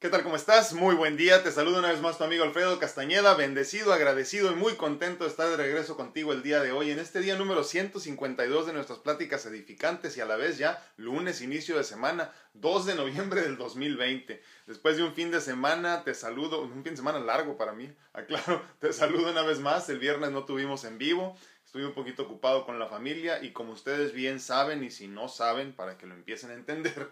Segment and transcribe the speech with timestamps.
[0.00, 0.22] ¿Qué tal?
[0.22, 0.74] ¿Cómo estás?
[0.74, 1.42] Muy buen día.
[1.42, 3.34] Te saludo una vez más tu amigo Alfredo Castañeda.
[3.34, 7.00] Bendecido, agradecido y muy contento de estar de regreso contigo el día de hoy, en
[7.00, 11.76] este día número 152 de nuestras pláticas edificantes y a la vez ya lunes, inicio
[11.76, 14.40] de semana, 2 de noviembre del 2020.
[14.68, 17.92] Después de un fin de semana, te saludo, un fin de semana largo para mí,
[18.12, 19.88] aclaro, te saludo una vez más.
[19.88, 23.72] El viernes no tuvimos en vivo, estuve un poquito ocupado con la familia y como
[23.72, 27.10] ustedes bien saben y si no saben, para que lo empiecen a entender,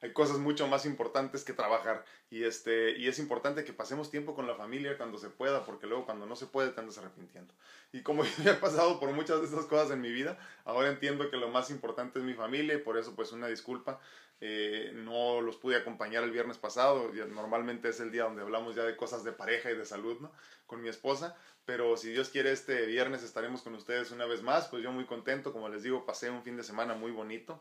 [0.00, 2.04] hay cosas mucho más importantes que trabajar.
[2.30, 5.86] Y este y es importante que pasemos tiempo con la familia cuando se pueda porque
[5.86, 7.52] luego cuando no se puede te andas arrepintiendo.
[7.92, 10.88] Y como yo ya he pasado por muchas de estas cosas en mi vida ahora
[10.88, 14.00] entiendo que lo más importante es mi familia y por eso pues una disculpa
[14.40, 17.10] eh, no los pude acompañar el viernes pasado.
[17.30, 20.30] Normalmente es el día donde hablamos ya de cosas de pareja y de salud no
[20.66, 21.36] con mi esposa.
[21.64, 24.68] Pero si Dios quiere este viernes estaremos con ustedes una vez más.
[24.68, 27.60] Pues yo muy contento como les digo pasé un fin de semana muy bonito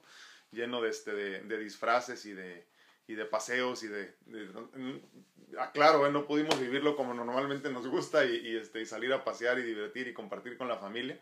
[0.51, 2.65] lleno de, este, de, disfraces y de,
[3.07, 4.13] y de paseos y de...
[5.59, 6.11] aclaro, ah, ¿eh?
[6.11, 10.07] no pudimos vivirlo como normalmente nos gusta y, este, y salir a pasear y divertir
[10.07, 11.19] y compartir con la familia,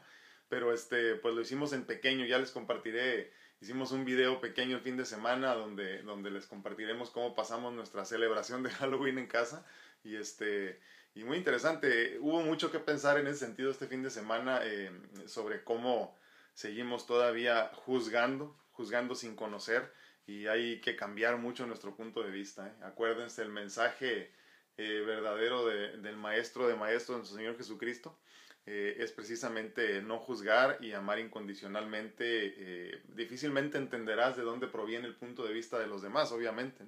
[0.49, 4.83] pero este, pues lo hicimos en pequeño, ya les compartiré, hicimos un video pequeño el
[4.83, 9.65] fin de semana donde, donde les compartiremos cómo pasamos nuestra celebración de Halloween en casa
[10.03, 10.79] y este...
[11.17, 14.91] Y muy interesante, hubo mucho que pensar en ese sentido este fin de semana eh,
[15.27, 16.13] sobre cómo
[16.53, 19.91] seguimos todavía juzgando, juzgando sin conocer
[20.27, 22.67] y hay que cambiar mucho nuestro punto de vista.
[22.67, 22.83] ¿eh?
[22.83, 24.31] Acuérdense el mensaje
[24.77, 28.17] eh, verdadero del Maestro de Maestros, nuestro Señor Jesucristo.
[28.65, 33.01] Eh, es precisamente no juzgar y amar incondicionalmente.
[33.09, 36.83] difícilmente entenderás de dónde proviene el punto de vista de los demás, obviamente,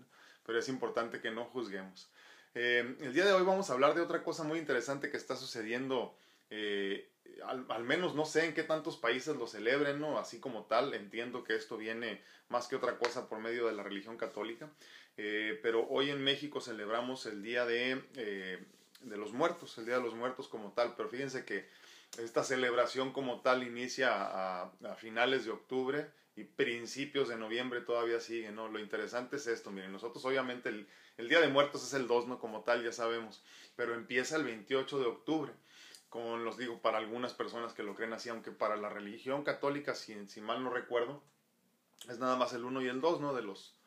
[0.45, 2.09] pero es importante que no juzguemos.
[2.55, 6.17] el día de hoy vamos a hablar de otra cosa muy interesante que está sucediendo
[7.45, 10.17] al, menos no sé en qué tantos países lo celebren, ¿no?
[10.17, 13.83] Así como tal, entiendo que esto viene más que otra cosa por medio de la
[13.83, 14.69] religión católica,
[15.17, 18.63] eh, pero hoy en México celebramos el Día de, eh,
[19.01, 21.67] de los Muertos, el Día de los Muertos como tal, pero fíjense que
[22.17, 28.19] esta celebración como tal inicia a, a finales de octubre y principios de noviembre todavía
[28.19, 28.67] sigue, ¿no?
[28.67, 30.87] Lo interesante es esto, miren, nosotros obviamente el,
[31.17, 32.39] el Día de Muertos es el 2, ¿no?
[32.39, 33.43] Como tal, ya sabemos,
[33.75, 35.51] pero empieza el 28 de octubre
[36.09, 39.95] como los digo, para algunas personas que lo creen así, aunque para la religión católica,
[39.95, 41.21] si, mal no recuerdo,
[42.07, 43.33] es nada más el 1 y el 2, ¿no?
[43.33, 43.77] De los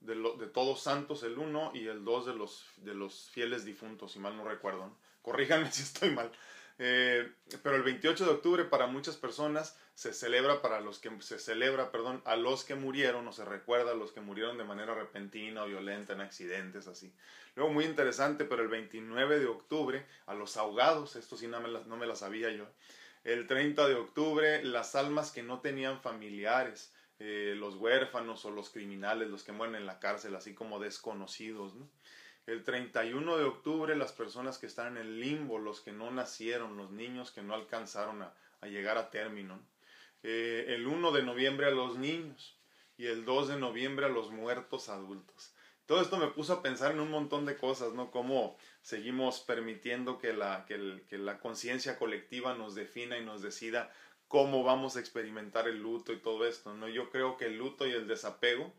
[0.00, 4.12] de, de todos santos el 1 y el 2 de los, de los fieles difuntos,
[4.12, 4.86] si mal no recuerdo.
[4.86, 4.96] ¿no?
[5.22, 6.30] Corríjanme si estoy mal.
[6.78, 7.30] Eh,
[7.62, 11.92] pero el 28 de octubre para muchas personas se celebra para los que se celebra,
[11.92, 15.62] perdón, a los que murieron o se recuerda a los que murieron de manera repentina
[15.62, 17.12] o violenta en accidentes así.
[17.54, 21.68] Luego muy interesante, pero el 29 de octubre a los ahogados, esto sí no me
[21.68, 22.66] la, no me la sabía yo.
[23.24, 28.70] El 30 de octubre las almas que no tenían familiares, eh, los huérfanos o los
[28.70, 31.86] criminales, los que mueren en la cárcel, así como desconocidos, ¿no?
[32.46, 36.78] El 31 de octubre las personas que están en el limbo, los que no nacieron,
[36.78, 39.60] los niños que no alcanzaron a, llegar a término.
[40.22, 42.58] Eh, el 1 de noviembre a los niños
[42.96, 45.54] y el 2 de noviembre a los muertos adultos.
[45.86, 48.10] Todo esto me puso a pensar en un montón de cosas, ¿no?
[48.10, 53.92] Cómo seguimos permitiendo que la, que, que la conciencia colectiva nos defina y nos decida
[54.28, 56.88] cómo vamos a experimentar el luto y todo esto, ¿no?
[56.88, 58.72] Yo creo que el luto y el desapego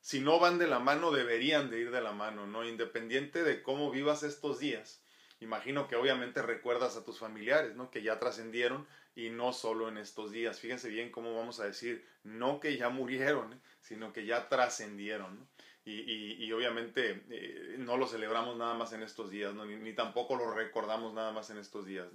[0.00, 2.66] si no van de la mano, deberían de ir de la mano, ¿no?
[2.66, 5.02] Independiente de cómo vivas estos días.
[5.40, 7.90] Imagino que obviamente recuerdas a tus familiares, ¿no?
[7.90, 10.58] Que ya trascendieron y no solo en estos días.
[10.60, 13.58] Fíjense bien cómo vamos a decir, no que ya murieron, ¿eh?
[13.80, 15.48] sino que ya trascendieron.
[15.84, 20.36] Y, y, y, obviamente eh, no lo celebramos nada más en estos días, ni, tampoco
[20.36, 22.06] lo recordamos nada más en estos días.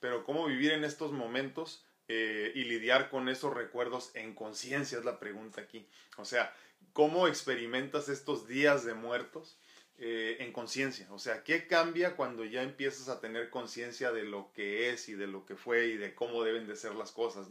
[0.00, 5.04] Pero cómo vivir en estos momentos eh, y lidiar con esos recuerdos en conciencia es
[5.04, 5.86] la pregunta aquí.
[6.16, 6.54] O sea,
[6.92, 9.58] cómo experimentas estos días de muertos
[10.02, 11.06] eh, en conciencia.
[11.12, 15.14] O sea, ¿qué cambia cuando ya empiezas a tener conciencia de lo que es y
[15.14, 17.48] de lo que fue y de cómo deben de ser las cosas?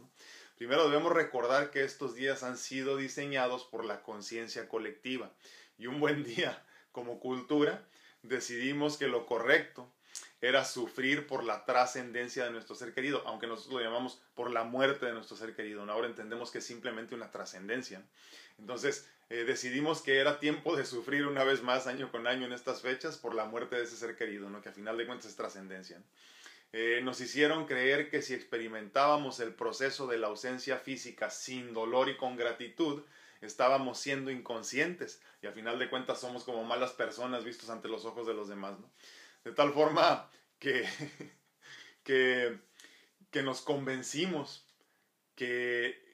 [0.56, 5.32] Primero debemos recordar que estos días han sido diseñados por la conciencia colectiva
[5.78, 6.60] y un buen día
[6.90, 7.86] como cultura
[8.22, 9.88] decidimos que lo correcto
[10.40, 14.64] era sufrir por la trascendencia de nuestro ser querido, aunque nosotros lo llamamos por la
[14.64, 15.88] muerte de nuestro ser querido.
[15.88, 18.02] Ahora entendemos que es simplemente una trascendencia.
[18.58, 22.52] Entonces, eh, decidimos que era tiempo de sufrir una vez más año con año en
[22.52, 24.60] estas fechas por la muerte de ese ser querido, ¿no?
[24.60, 26.02] que a final de cuentas es trascendencia.
[26.72, 32.08] Eh, nos hicieron creer que si experimentábamos el proceso de la ausencia física sin dolor
[32.08, 33.04] y con gratitud,
[33.40, 38.04] estábamos siendo inconscientes y a final de cuentas somos como malas personas vistos ante los
[38.04, 38.74] ojos de los demás.
[39.44, 40.28] De tal forma
[40.58, 40.88] que,
[42.02, 42.58] que,
[43.30, 44.66] que nos convencimos
[45.36, 46.09] que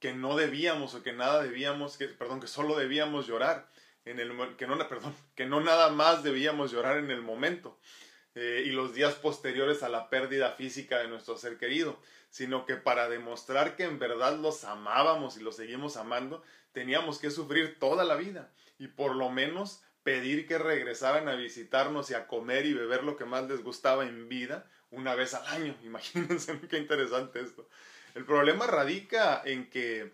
[0.00, 3.68] que no debíamos o que nada debíamos, que, perdón, que solo debíamos llorar.
[4.04, 7.78] en el que no, perdón, que no nada más debíamos llorar en el momento
[8.34, 11.98] eh, y los días posteriores a la pérdida física de nuestro ser querido,
[12.30, 16.42] sino que para demostrar que en verdad los amábamos y los seguimos amando,
[16.72, 22.10] teníamos que sufrir toda la vida y por lo menos pedir que regresaran a visitarnos
[22.10, 25.46] y a comer y beber lo que más les gustaba en vida una vez al
[25.48, 25.76] año.
[25.84, 27.68] Imagínense qué interesante esto.
[28.18, 30.10] El problema radica en que eh,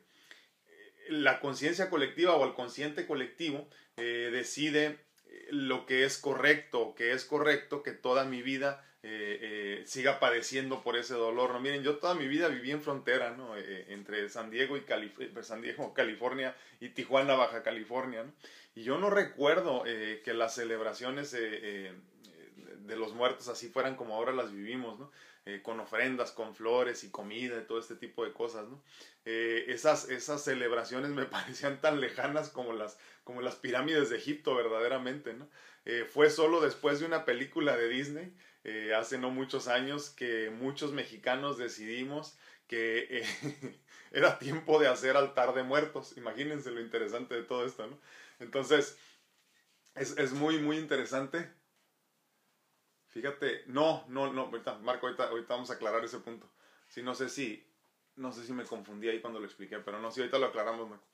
[1.09, 3.67] la conciencia colectiva o el consciente colectivo
[3.97, 8.85] eh, decide eh, lo que es correcto, que es correcto que toda mi vida
[9.85, 11.53] siga padeciendo por ese dolor.
[11.53, 11.61] ¿no?
[11.61, 13.55] Miren, yo toda mi vida viví en frontera, ¿no?
[13.55, 14.85] entre San Diego, y
[15.43, 18.23] San Diego, California y Tijuana, Baja California.
[18.23, 18.33] ¿no?
[18.75, 24.51] Y yo no recuerdo que las celebraciones de los muertos así fueran como ahora las
[24.51, 25.11] vivimos, ¿no?
[25.47, 28.83] Eh, con ofrendas, con flores y comida y todo este tipo de cosas, ¿no?
[29.27, 34.55] Eh, esas, esas celebraciones me parecían tan lejanas como las, como las pirámides de Egipto,
[34.55, 35.47] verdaderamente, ¿no?
[35.85, 38.35] Eh, fue solo después de una película de Disney,
[38.97, 43.23] hace no muchos años, que muchos mexicanos decidimos que
[44.13, 46.17] era tiempo de hacer altar de muertos.
[46.17, 48.01] Imagínense lo interesante de todo esto, ¿no?
[48.39, 48.97] Entonces,
[49.95, 51.51] es, es muy, muy interesante
[53.15, 56.51] Fíjate, no, no, no, ahorita, Marco, ahorita, ahorita vamos a aclarar ese punto.
[56.89, 57.65] Sí, no sé si,
[58.17, 60.91] no sé si me confundí ahí cuando lo expliqué, pero no, sí, ahorita lo aclaramos,
[60.91, 61.05] Marco.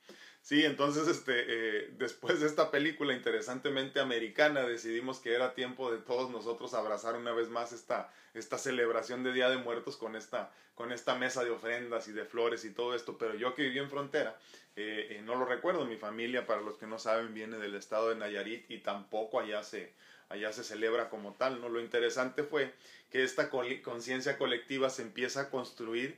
[0.41, 5.99] Sí, entonces, este, eh, después de esta película interesantemente americana, decidimos que era tiempo de
[5.99, 10.51] todos nosotros abrazar una vez más esta, esta celebración de Día de Muertos con esta,
[10.73, 13.19] con esta mesa de ofrendas y de flores y todo esto.
[13.19, 14.35] Pero yo que viví en frontera,
[14.75, 15.85] eh, eh, no lo recuerdo.
[15.85, 19.61] Mi familia, para los que no saben, viene del estado de Nayarit y tampoco allá
[19.61, 19.93] se,
[20.31, 21.69] allá se celebra como tal, ¿no?
[21.69, 22.73] Lo interesante fue
[23.11, 26.17] que esta conciencia colectiva se empieza a construir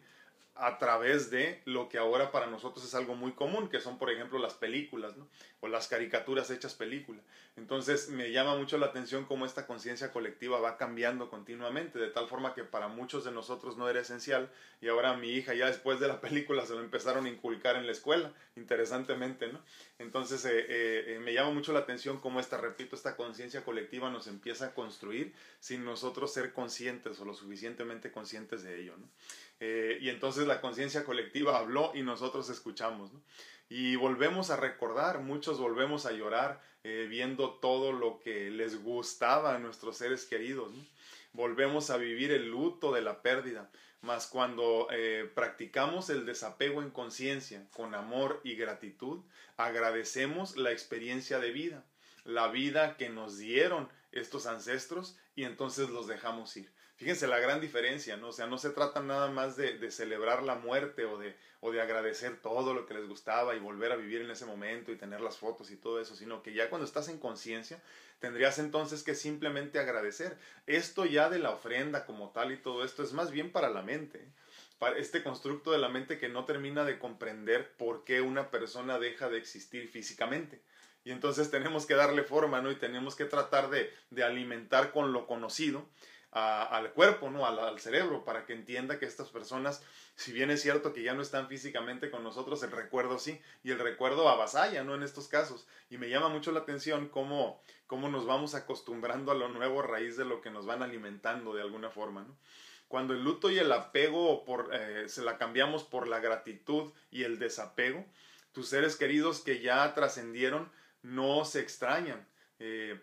[0.56, 4.12] a través de lo que ahora para nosotros es algo muy común, que son por
[4.12, 5.28] ejemplo las películas, ¿no?
[5.62, 7.22] o las caricaturas hechas película.
[7.56, 12.28] Entonces me llama mucho la atención cómo esta conciencia colectiva va cambiando continuamente, de tal
[12.28, 14.52] forma que para muchos de nosotros no era esencial
[14.82, 17.86] y ahora mi hija ya después de la película se lo empezaron a inculcar en
[17.86, 19.60] la escuela, interesantemente, ¿no?
[20.00, 24.10] Entonces eh, eh, eh, me llama mucho la atención cómo esta, repito, esta conciencia colectiva
[24.10, 29.08] nos empieza a construir sin nosotros ser conscientes o lo suficientemente conscientes de ello, ¿no?
[29.60, 33.12] Eh, y entonces la conciencia colectiva habló y nosotros escuchamos.
[33.70, 39.56] Y volvemos a recordar, muchos volvemos a llorar eh, viendo todo lo que les gustaba
[39.56, 40.72] a nuestros seres queridos.
[41.32, 43.72] Volvemos a vivir el luto de la pérdida.
[44.02, 49.22] Mas cuando eh, practicamos el desapego en conciencia, con amor y gratitud,
[49.56, 51.86] agradecemos la experiencia de vida,
[52.26, 56.70] la vida que nos dieron estos ancestros y entonces los dejamos ir.
[57.04, 58.30] Fíjense la gran diferencia, ¿no?
[58.30, 61.70] O sea, no se trata nada más de, de, celebrar la muerte o de, o
[61.70, 64.96] de agradecer todo lo que les gustaba y volver a vivir en ese momento y
[64.96, 67.82] tener las fotos y todo eso, sino que ya cuando estás en conciencia,
[68.20, 70.38] tendrías entonces que simplemente agradecer.
[70.66, 73.82] Esto ya de la ofrenda como tal y todo esto es más bien para la
[73.82, 74.20] mente.
[74.20, 74.94] ¿eh?
[74.96, 79.28] Este constructo de la mente que no termina de comprender por qué una persona deja
[79.28, 80.62] de existir físicamente.
[81.04, 82.72] Y entonces tenemos que darle forma, ¿no?
[82.72, 85.86] Y tenemos que tratar de, de alimentar con lo conocido
[86.34, 87.46] al cuerpo, ¿no?
[87.46, 89.84] Al, cerebro, para que entienda que estas personas,
[90.16, 93.72] si bien es cierto que ya no están físicamente con nosotros, el recuerdo sí, y
[93.72, 94.96] el recuerdo avasalla, ¿no?
[94.96, 95.68] En estos casos.
[95.90, 99.88] Y me llama mucho la atención cómo, cómo nos vamos acostumbrando a lo nuevo a
[99.88, 102.36] raíz de lo que nos van alimentando de alguna forma, ¿no?
[102.88, 107.40] Cuando el luto y el apego eh, se la cambiamos por la gratitud y el
[107.40, 108.06] desapego,
[108.52, 110.72] tus seres queridos que ya trascendieron
[111.02, 112.28] no se extrañan.
[112.60, 113.00] Eh,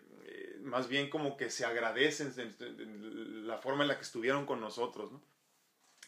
[0.63, 2.33] más bien como que se agradecen
[3.45, 5.21] la forma en la que estuvieron con nosotros, ¿no?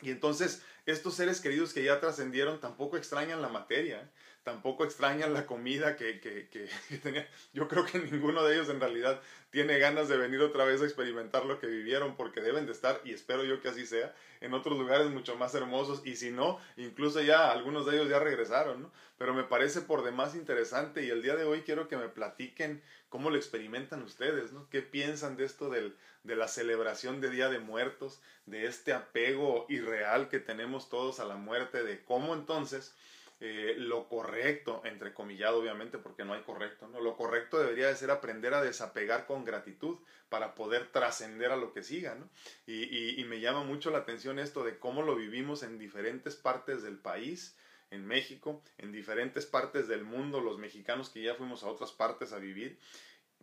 [0.01, 4.10] Y entonces estos seres queridos que ya trascendieron tampoco extrañan la materia, ¿eh?
[4.43, 6.50] tampoco extrañan la comida que, que,
[6.89, 7.27] que, tenía.
[7.53, 10.86] Yo creo que ninguno de ellos en realidad tiene ganas de venir otra vez a
[10.86, 14.53] experimentar lo que vivieron porque deben de estar, y espero yo que así sea, en
[14.53, 18.81] otros lugares mucho más hermosos y si no, incluso ya algunos de ellos ya regresaron,
[18.81, 18.91] ¿no?
[19.17, 22.83] Pero me parece por demás interesante y el día de hoy quiero que me platiquen
[23.13, 24.67] cómo lo experimentan ustedes, ¿no?
[24.72, 29.67] ¿Qué piensan de esto del, de la celebración de Día de Muertos, de este apego
[29.70, 32.96] irreal que tenemos todos a la muerte, de cómo entonces
[33.39, 37.01] eh, lo correcto, entre comillado obviamente porque no hay correcto, ¿no?
[37.01, 41.72] lo correcto debería de ser aprender a desapegar con gratitud para poder trascender a lo
[41.72, 42.15] que siga.
[42.15, 42.27] ¿no?
[42.65, 46.82] Y, y, me llama mucho la atención esto de cómo lo vivimos en diferentes partes
[46.82, 47.55] del país,
[47.93, 52.33] en México, en diferentes partes del mundo, los mexicanos que ya fuimos a otras partes
[52.33, 52.79] a vivir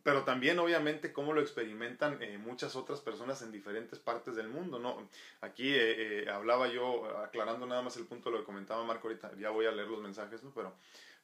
[0.03, 4.79] pero también obviamente cómo lo experimentan eh, muchas otras personas en diferentes partes del mundo,
[4.79, 5.09] ¿no?
[5.41, 9.09] Aquí eh, eh, hablaba yo, aclarando nada más el punto de lo que comentaba Marco
[9.09, 10.53] ahorita, ya voy a leer los mensajes, ¿no?
[10.55, 10.75] Pero,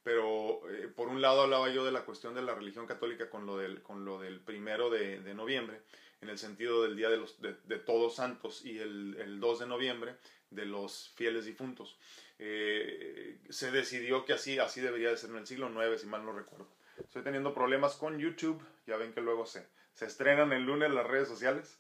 [0.03, 0.61] pero
[0.95, 3.83] por un lado hablaba yo de la cuestión de la religión católica con lo del,
[3.83, 5.81] con lo del primero de, noviembre,
[6.21, 9.61] en el sentido del Día de, los, de, de Todos Santos y el, el, 2
[9.61, 10.17] de noviembre
[10.51, 11.99] de los fieles difuntos.
[12.39, 16.25] Eh, se decidió que así, así debería de ser en el siglo IX, si mal
[16.25, 16.69] no recuerdo.
[16.99, 21.07] Estoy teniendo problemas con YouTube, ya ven que luego se, se estrenan el lunes las
[21.07, 21.79] redes sociales.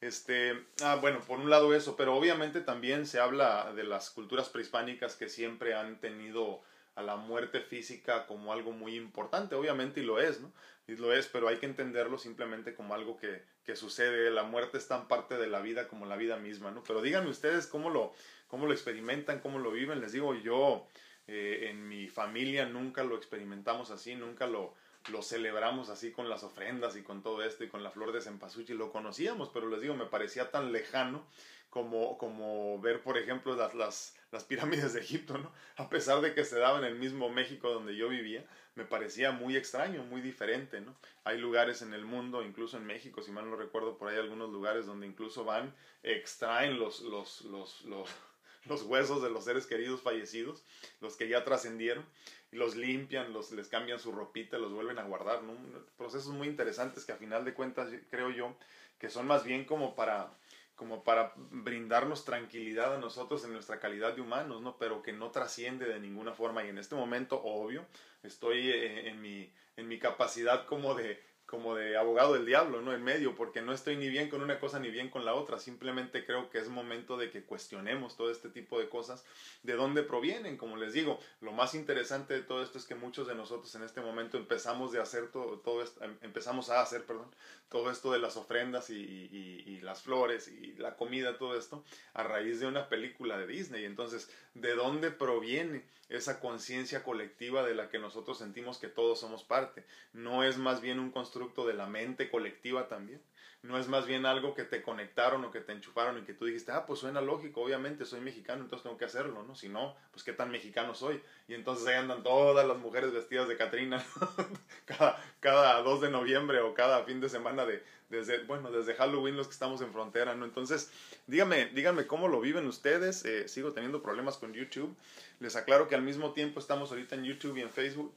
[0.00, 4.48] Este, ah, bueno, por un lado eso, pero obviamente también se habla de las culturas
[4.48, 6.62] prehispánicas que siempre han tenido
[6.98, 10.52] a la muerte física como algo muy importante, obviamente, y lo es, ¿no?
[10.88, 14.78] Y lo es, pero hay que entenderlo simplemente como algo que, que sucede, la muerte
[14.78, 16.82] es tan parte de la vida como la vida misma, ¿no?
[16.82, 18.12] Pero díganme ustedes cómo lo,
[18.48, 20.88] cómo lo experimentan, cómo lo viven, les digo, yo
[21.28, 24.74] eh, en mi familia nunca lo experimentamos así, nunca lo,
[25.12, 28.22] lo celebramos así con las ofrendas y con todo esto y con la flor de
[28.22, 31.24] cempasúchil, lo conocíamos, pero les digo, me parecía tan lejano
[31.70, 35.50] como, como ver, por ejemplo, las, las, las pirámides de Egipto, ¿no?
[35.76, 38.44] A pesar de que se daba en el mismo México donde yo vivía,
[38.74, 40.94] me parecía muy extraño, muy diferente, ¿no?
[41.24, 44.50] Hay lugares en el mundo, incluso en México, si mal no recuerdo, por ahí algunos
[44.50, 48.08] lugares donde incluso van, extraen los, los, los, los,
[48.66, 50.62] los huesos de los seres queridos fallecidos,
[51.00, 52.04] los que ya trascendieron,
[52.50, 55.54] los limpian, los, les cambian su ropita, los vuelven a guardar, ¿no?
[55.96, 58.56] Procesos muy interesantes que a final de cuentas creo yo
[58.98, 60.30] que son más bien como para
[60.78, 64.78] como para brindarnos tranquilidad a nosotros en nuestra calidad de humanos, ¿no?
[64.78, 66.64] Pero que no trasciende de ninguna forma.
[66.64, 67.84] Y en este momento, obvio,
[68.22, 72.92] estoy eh, en mi, en mi capacidad como de, como de abogado del diablo, ¿no?
[72.92, 75.58] En medio, porque no estoy ni bien con una cosa ni bien con la otra.
[75.58, 79.24] Simplemente creo que es momento de que cuestionemos todo este tipo de cosas,
[79.62, 80.58] de dónde provienen.
[80.58, 83.82] Como les digo, lo más interesante de todo esto es que muchos de nosotros en
[83.82, 87.34] este momento empezamos de hacer todo, todo esto, em, empezamos a hacer, perdón,
[87.70, 91.82] todo esto de las ofrendas y, y, y, las flores y la comida, todo esto,
[92.12, 93.86] a raíz de una película de Disney.
[93.86, 99.44] Entonces, ¿de dónde proviene esa conciencia colectiva de la que nosotros sentimos que todos somos
[99.44, 99.84] parte?
[100.12, 103.20] No es más bien un constructo de la mente colectiva también.
[103.62, 106.44] No es más bien algo que te conectaron o que te enchufaron y que tú
[106.44, 109.56] dijiste, ah, pues suena lógico, obviamente soy mexicano, entonces tengo que hacerlo, ¿no?
[109.56, 111.20] Si no, pues qué tan mexicano soy.
[111.48, 114.04] Y entonces ahí andan todas las mujeres vestidas de Catrina
[114.84, 119.36] cada, cada 2 de noviembre o cada fin de semana de, desde, bueno, desde Halloween
[119.36, 120.44] los que estamos en frontera, ¿no?
[120.44, 120.90] Entonces,
[121.26, 123.24] díganme, díganme cómo lo viven ustedes.
[123.24, 124.96] Eh, sigo teniendo problemas con YouTube.
[125.40, 128.14] Les aclaro que al mismo tiempo estamos ahorita en YouTube y en Facebook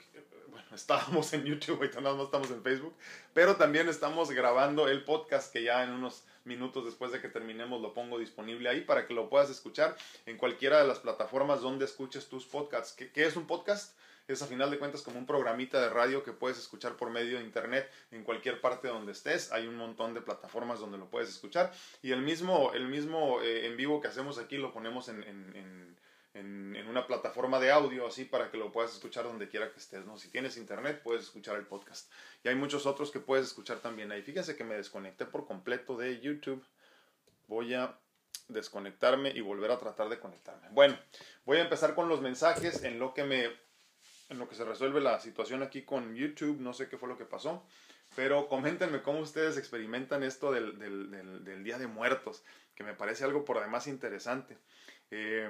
[0.52, 2.94] bueno, estábamos en YouTube, ahorita nada más estamos en Facebook,
[3.34, 7.82] pero también estamos grabando el podcast que ya en unos minutos después de que terminemos
[7.82, 11.86] lo pongo disponible ahí para que lo puedas escuchar en cualquiera de las plataformas donde
[11.86, 12.94] escuches tus podcasts.
[12.94, 13.94] ¿Qué, qué es un podcast?
[14.28, 17.38] es a final de cuentas como un programita de radio que puedes escuchar por medio
[17.38, 19.52] de internet en cualquier parte donde estés.
[19.52, 21.72] Hay un montón de plataformas donde lo puedes escuchar.
[22.02, 25.98] Y el mismo, el mismo eh, en vivo que hacemos aquí lo ponemos en,
[26.34, 30.06] en, una plataforma de audio así para que lo puedas escuchar donde quiera que estés,
[30.06, 30.18] ¿no?
[30.18, 32.12] Si tienes internet puedes escuchar el podcast.
[32.44, 34.22] Y hay muchos otros que puedes escuchar también ahí.
[34.22, 36.66] Fíjense que me desconecté por completo de YouTube.
[37.48, 37.98] Voy a
[38.48, 40.68] desconectarme y volver a tratar de conectarme.
[40.72, 40.98] Bueno,
[41.46, 43.50] voy a empezar con los mensajes en lo que me
[44.30, 47.18] en lo que se resuelve la situación aquí con YouTube, no sé qué fue lo
[47.18, 47.66] que pasó,
[48.16, 52.42] pero coméntenme cómo ustedes experimentan esto del, del, del, Día de Muertos,
[52.74, 54.58] que me parece algo por demás interesante.
[55.12, 55.50] Eh,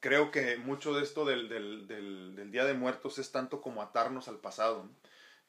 [0.00, 4.28] creo que mucho de esto del, del, del, Día de Muertos es tanto como atarnos
[4.28, 4.88] al pasado.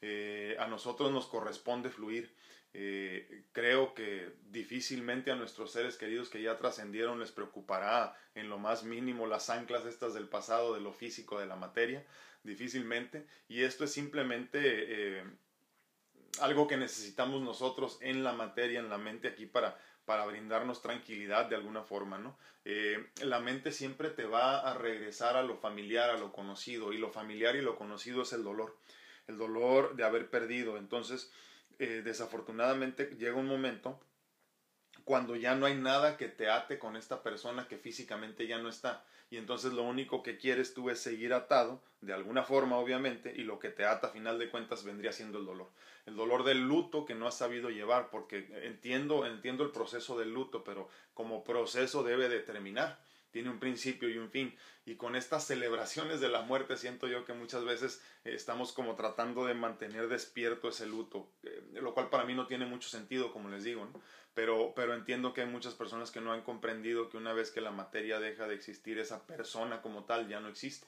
[0.02, 2.34] Eh, a nosotros nos corresponde fluir.
[2.74, 8.60] Eh, creo que difícilmente a nuestros seres queridos que ya trascendieron les preocupará en lo
[8.60, 12.06] más mínimo las anclas estas del pasado, de lo físico, de la materia,
[12.44, 13.26] difícilmente.
[13.48, 15.24] Y esto es simplemente eh,
[16.42, 19.78] algo que necesitamos nosotros en la materia, en la mente aquí para
[20.10, 22.36] para brindarnos tranquilidad de alguna forma, ¿no?
[22.66, 26.98] Eh, la mente siempre te va a regresar a lo familiar, a lo conocido, y
[26.98, 28.76] lo familiar y lo conocido es el dolor,
[29.28, 30.78] el dolor de haber perdido.
[30.78, 31.32] Entonces,
[31.78, 34.00] eh, desafortunadamente llega un momento
[35.10, 38.70] cuando ya no hay nada que te ate con esta persona que físicamente ya no
[38.70, 39.04] está.
[39.32, 43.42] Y entonces lo único que quieres tú es seguir atado, de alguna forma obviamente, y
[43.42, 45.72] lo que te ata a final de cuentas vendría siendo el dolor.
[46.06, 50.32] El dolor del luto que no has sabido llevar, porque entiendo, entiendo el proceso del
[50.32, 53.00] luto, pero como proceso debe de terminar
[53.32, 54.56] tiene un principio y un fin.
[54.86, 58.96] Y con estas celebraciones de la muerte siento yo que muchas veces eh, estamos como
[58.96, 63.32] tratando de mantener despierto ese luto, eh, lo cual para mí no tiene mucho sentido,
[63.32, 64.02] como les digo, ¿no?
[64.34, 67.62] pero, pero entiendo que hay muchas personas que no han comprendido que una vez que
[67.62, 70.88] la materia deja de existir, esa persona como tal ya no existe.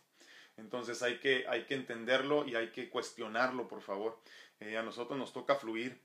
[0.57, 4.21] Entonces hay que, hay que entenderlo y hay que cuestionarlo, por favor.
[4.59, 6.01] Eh, a nosotros nos toca fluir,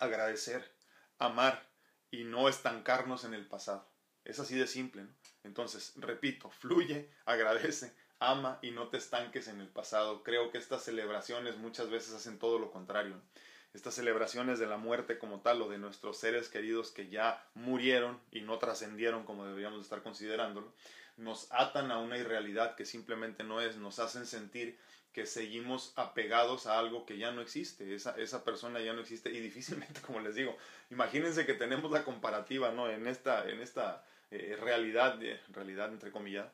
[0.00, 0.70] agradecer,
[1.18, 1.68] amar
[2.10, 3.88] y no estancarnos en el pasado.
[4.24, 5.19] Es así de simple, ¿no?
[5.44, 10.22] Entonces, repito, fluye, agradece, ama y no te estanques en el pasado.
[10.22, 13.14] Creo que estas celebraciones muchas veces hacen todo lo contrario.
[13.72, 18.20] Estas celebraciones de la muerte como tal o de nuestros seres queridos que ya murieron
[18.32, 20.72] y no trascendieron como deberíamos estar considerándolo,
[21.16, 24.76] nos atan a una irrealidad que simplemente no es, nos hacen sentir
[25.12, 29.30] que seguimos apegados a algo que ya no existe, esa, esa persona ya no existe
[29.30, 30.56] y difícilmente, como les digo,
[30.90, 32.88] imagínense que tenemos la comparativa, ¿no?
[32.88, 35.18] En esta, en esta eh, realidad,
[35.48, 36.46] realidad entre comillas,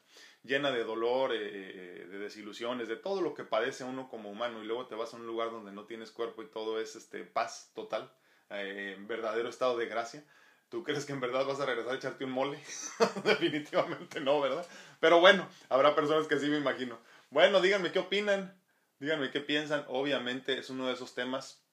[0.42, 4.62] llena de dolor, eh, eh, de desilusiones, de todo lo que padece uno como humano
[4.62, 7.24] y luego te vas a un lugar donde no tienes cuerpo y todo es este,
[7.24, 8.10] paz total,
[8.48, 10.24] verdadero estado de gracia.
[10.70, 12.58] ¿Tú crees que en verdad vas a regresar a echarte un mole?
[13.24, 14.66] Definitivamente no, ¿verdad?
[14.98, 16.98] Pero bueno, habrá personas que sí me imagino.
[17.30, 18.58] Bueno, díganme qué opinan,
[18.98, 19.84] díganme qué piensan.
[19.88, 21.65] Obviamente es uno de esos temas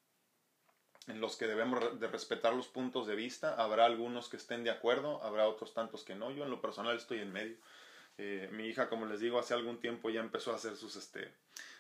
[1.08, 3.56] en los que debemos de respetar los puntos de vista.
[3.56, 6.32] Habrá algunos que estén de acuerdo, habrá otros tantos que no.
[6.32, 7.56] Yo en lo personal estoy en medio.
[8.18, 11.32] Eh, mi hija, como les digo, hace algún tiempo ya empezó a hacer sus, este,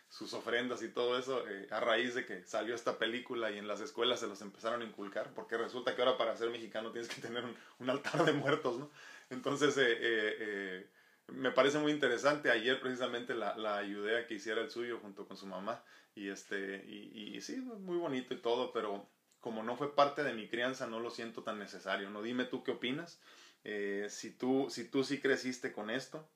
[0.09, 3.67] sus ofrendas y todo eso eh, a raíz de que salió esta película y en
[3.67, 7.09] las escuelas se los empezaron a inculcar, porque resulta que ahora para ser mexicano tienes
[7.09, 7.43] que tener
[7.79, 8.89] un, altar de muertos, ¿no?
[9.29, 10.87] Entonces, eh,
[11.27, 12.51] me parece muy interesante.
[12.51, 15.81] Ayer precisamente la, la, ayudé a que hiciera el suyo junto con su mamá
[16.15, 19.07] y, este, y, sí, muy bonito y todo, pero
[19.39, 22.09] como no fue parte de mi crianza, no lo siento tan necesario.
[22.09, 23.19] No dime tú qué opinas.
[23.63, 26.29] Eh, si, tú, si tú sí creciste con esto,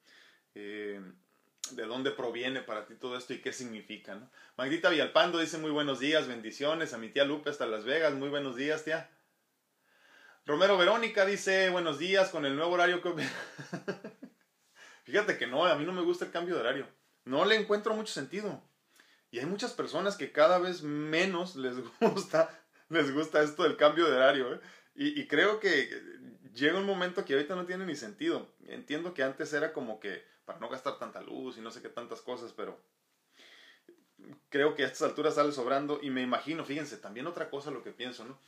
[0.55, 1.01] eh,
[1.72, 4.15] de dónde proviene para ti todo esto y qué significa.
[4.15, 4.29] ¿no?
[4.57, 6.93] Magdita Villalpando dice muy buenos días, bendiciones.
[6.93, 9.10] A mi tía Lupe hasta Las Vegas, muy buenos días, tía.
[10.46, 13.13] Romero Verónica dice buenos días con el nuevo horario que...
[15.03, 16.88] Fíjate que no, a mí no me gusta el cambio de horario.
[17.25, 18.62] No le encuentro mucho sentido.
[19.38, 22.50] Y hay muchas personas que cada vez menos les gusta
[22.89, 24.56] les gusta esto del cambio de horario.
[24.56, 24.60] ¿eh?
[24.96, 25.89] Y, creo que
[26.56, 28.50] llega un momento que ahorita no tiene ni sentido.
[28.65, 31.89] Entiendo que antes era como que para no gastar tanta luz y no sé qué
[31.89, 32.79] tantas cosas, pero
[34.50, 37.84] creo que a estas alturas sale sobrando y me imagino, fíjense, también otra cosa lo
[37.84, 38.39] que pienso, ¿no?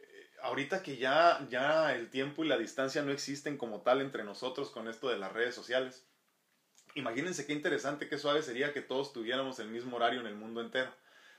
[0.00, 4.24] Eh, ahorita que ya, ya el tiempo y la distancia no existen como tal entre
[4.24, 6.04] nosotros con esto de las redes sociales,
[6.94, 10.60] imagínense qué interesante, qué suave sería que todos tuviéramos el mismo horario en el mundo
[10.60, 10.90] entero.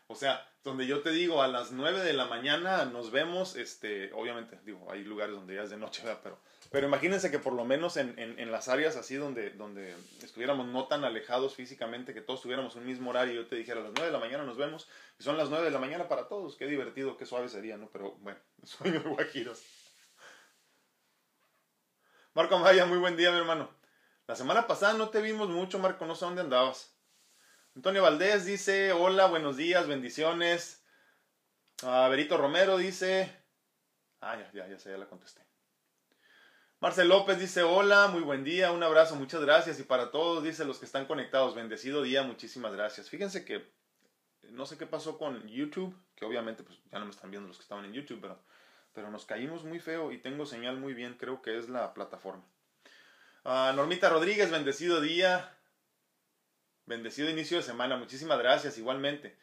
[0.08, 4.12] O sea, donde yo te digo a las 9 de la mañana nos vemos, este,
[4.14, 6.20] obviamente, digo, hay lugares donde ya es de noche, ¿verdad?
[6.22, 6.40] Pero,
[6.72, 10.68] pero imagínense que por lo menos en, en, en, las áreas así donde, donde estuviéramos
[10.68, 13.94] no tan alejados físicamente, que todos tuviéramos un mismo horario, yo te dijera a las
[13.94, 14.90] 9 de la mañana nos vemos,
[15.20, 17.90] y son las 9 de la mañana para todos, qué divertido, qué suave sería, ¿no?
[17.90, 18.40] Pero bueno,
[18.82, 19.64] muy guajiros.
[22.34, 23.70] Marco Maya, muy buen día, mi hermano.
[24.34, 26.98] La semana pasada no te vimos mucho, Marco, no sé dónde andabas.
[27.76, 30.84] Antonio Valdés dice, hola, buenos días, bendiciones.
[31.84, 33.32] Berito Romero dice,
[34.22, 35.46] ah, ya, ya, ya sé, ya la contesté.
[36.80, 39.80] Marcel López dice, hola, muy buen día, un abrazo, muchas gracias.
[39.80, 43.12] Y para todos, dice los que están conectados, bendecido día, muchísimas gracias.
[43.12, 43.72] Fíjense que
[44.50, 47.58] no sé qué pasó con YouTube, que obviamente pues, ya no me están viendo los
[47.58, 48.44] que estaban en YouTube, pero,
[48.94, 52.44] pero nos caímos muy feo y tengo señal muy bien, creo que es la plataforma.
[53.46, 55.54] Ah, Normita Rodríguez, bendecido día.
[56.86, 57.98] Bendecido inicio de semana.
[57.98, 59.36] Muchísimas gracias, igualmente.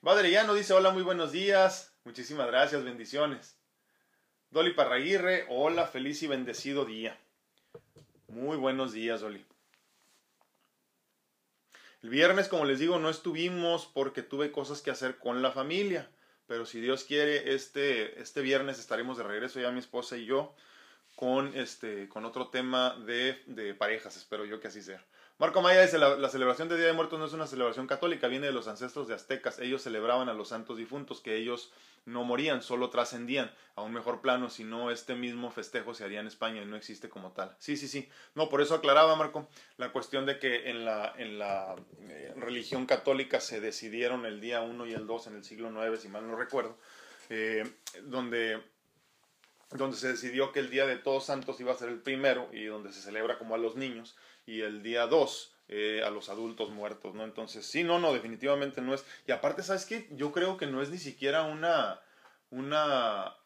[0.00, 1.92] Badrellano dice: Hola, muy buenos días.
[2.04, 3.58] Muchísimas gracias, bendiciones.
[4.50, 7.18] Dolly Parraguirre, hola, feliz y bendecido día.
[8.28, 9.44] Muy buenos días, Dolly.
[12.02, 16.08] El viernes, como les digo, no estuvimos porque tuve cosas que hacer con la familia.
[16.46, 20.54] Pero si Dios quiere, este, este viernes estaremos de regreso ya mi esposa y yo
[21.18, 24.16] con, este, con otro tema de, de parejas.
[24.16, 25.04] Espero yo que así sea.
[25.36, 28.46] Marco Maya dice, la, celebración de Día de Muertos no es una celebración católica, viene
[28.46, 29.58] de los ancestros de aztecas.
[29.58, 31.72] Ellos celebraban a los santos difuntos, que ellos
[32.04, 36.20] no morían, solo trascendían a un mejor plano, si no este mismo festejo se haría
[36.20, 37.56] en España y no existe como tal.
[37.58, 38.08] Sí, sí, sí.
[38.36, 42.86] No, por eso aclaraba, Marco, la cuestión de que en la, en la eh, religión
[42.86, 46.28] católica se decidieron el día 1 y el 2 en el siglo IX, si mal
[46.28, 46.78] no recuerdo,
[47.28, 47.68] eh,
[48.04, 48.62] donde
[49.70, 52.64] donde se decidió que el Día de Todos Santos iba a ser el primero y
[52.64, 56.70] donde se celebra como a los niños y el día 2 eh, a los adultos
[56.70, 57.24] muertos, ¿no?
[57.24, 59.04] Entonces, sí, no, no, definitivamente no es.
[59.26, 60.08] Y aparte, ¿sabes qué?
[60.12, 62.00] Yo creo que no es ni siquiera una,
[62.50, 63.36] una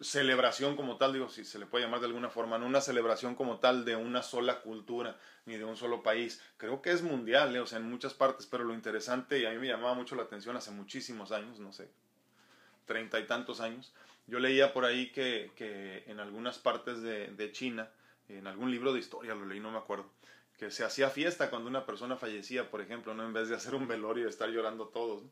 [0.00, 3.34] celebración como tal, digo, si se le puede llamar de alguna forma, no una celebración
[3.34, 6.42] como tal de una sola cultura ni de un solo país.
[6.58, 7.60] Creo que es mundial, ¿eh?
[7.60, 10.24] o sea, en muchas partes, pero lo interesante, y a mí me llamaba mucho la
[10.24, 11.88] atención hace muchísimos años, no sé,
[12.84, 13.94] treinta y tantos años,
[14.26, 17.88] yo leía por ahí que, que en algunas partes de, de China,
[18.28, 20.10] en algún libro de historia lo leí, no me acuerdo,
[20.58, 23.24] que se hacía fiesta cuando una persona fallecía, por ejemplo, ¿no?
[23.24, 25.22] En vez de hacer un velorio y estar llorando todos,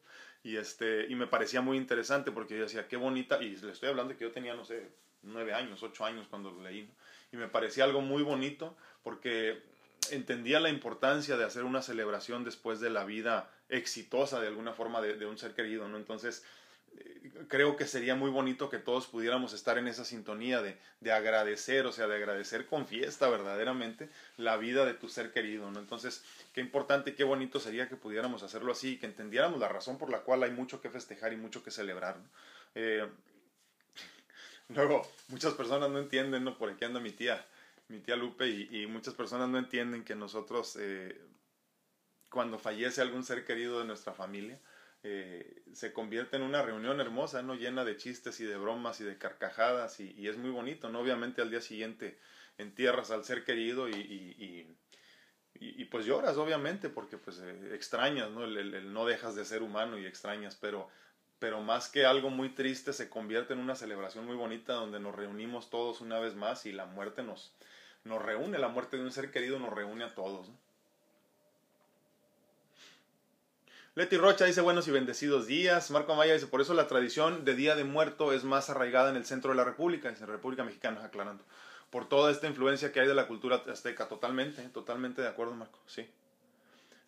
[0.43, 3.89] Y este, y me parecía muy interesante porque yo decía, qué bonita, y le estoy
[3.89, 4.91] hablando que yo tenía, no sé,
[5.23, 6.89] nueve años, ocho años cuando lo leí,
[7.33, 9.63] Y me parecía algo muy bonito porque
[10.11, 15.01] entendía la importancia de hacer una celebración después de la vida exitosa de alguna forma
[15.01, 15.97] de, de un ser querido, ¿no?
[15.97, 16.45] Entonces,
[17.49, 21.87] creo que sería muy bonito que todos pudiéramos estar en esa sintonía de, de, agradecer,
[21.87, 25.81] o sea, de agradecer con fiesta verdaderamente la vida de tu ser querido, ¿no?
[25.81, 29.69] Entonces, qué importante y qué bonito sería que pudiéramos hacerlo así y que entendiéramos la
[29.69, 32.17] razón por la cual hay mucho que festejar y mucho que celebrar,
[32.75, 33.07] eh,
[34.69, 36.57] luego, muchas personas no entienden, ¿no?
[36.59, 37.45] Por aquí anda mi tía,
[37.89, 41.21] mi tía Lupe, y, y muchas personas no entienden que nosotros, eh,
[42.31, 44.59] cuando fallece algún ser querido de nuestra familia,
[45.07, 47.55] eh, se convierte en una reunión hermosa, ¿no?
[47.55, 51.01] Llena de chistes y de bromas y de carcajadas y, es muy bonito, ¿no?
[51.01, 52.19] Obviamente al día siguiente
[52.57, 54.67] entierras al ser querido y, y,
[55.61, 58.45] y pues lloras, obviamente, porque pues eh, extrañas, ¿no?
[58.45, 60.89] El, el, no dejas de ser humano y extrañas, pero,
[61.39, 65.15] pero más que algo muy triste se convierte en una celebración muy bonita donde nos
[65.15, 67.53] reunimos todos una vez más y la muerte nos,
[68.05, 70.51] nos reúne, la muerte de un ser querido nos reúne a todos.
[73.97, 75.93] Leti Rocha dice buenos y bendecidos días.
[75.93, 79.15] Marco Amaya dice, por eso la tradición de Día de Muerto es más arraigada en
[79.15, 81.45] el centro de la República, en la República Mexicana, aclarando.
[81.91, 85.79] Por toda esta influencia que hay de la cultura azteca, totalmente, totalmente de acuerdo, Marco,
[85.87, 86.11] sí.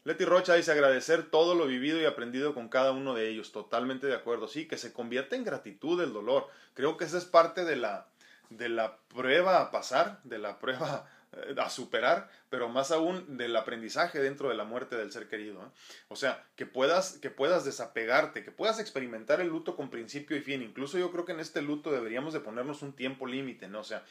[0.04, 4.06] Leti Rocha dice agradecer todo lo vivido y aprendido con cada uno de ellos, totalmente
[4.06, 6.46] de acuerdo, sí, que se convierta en gratitud el dolor.
[6.74, 8.06] Creo que esa es parte de la,
[8.48, 11.10] de la prueba a pasar, de la prueba
[11.56, 15.62] a superar, pero más aún del aprendizaje dentro de la muerte del ser querido.
[15.62, 15.68] ¿eh?
[16.08, 20.40] O sea, que puedas, que puedas desapegarte, que puedas experimentar el luto con principio y
[20.40, 20.62] fin.
[20.62, 23.80] Incluso yo creo que en este luto deberíamos de ponernos un tiempo límite, ¿no?
[23.80, 24.04] O sea,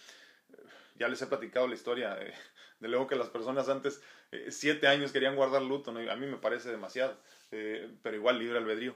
[0.97, 2.33] ya les he platicado la historia, eh,
[2.79, 5.99] de luego que las personas antes, eh, siete años querían guardar luto, ¿no?
[6.11, 7.17] a mí me parece demasiado,
[7.51, 8.95] eh, pero igual libre albedrío.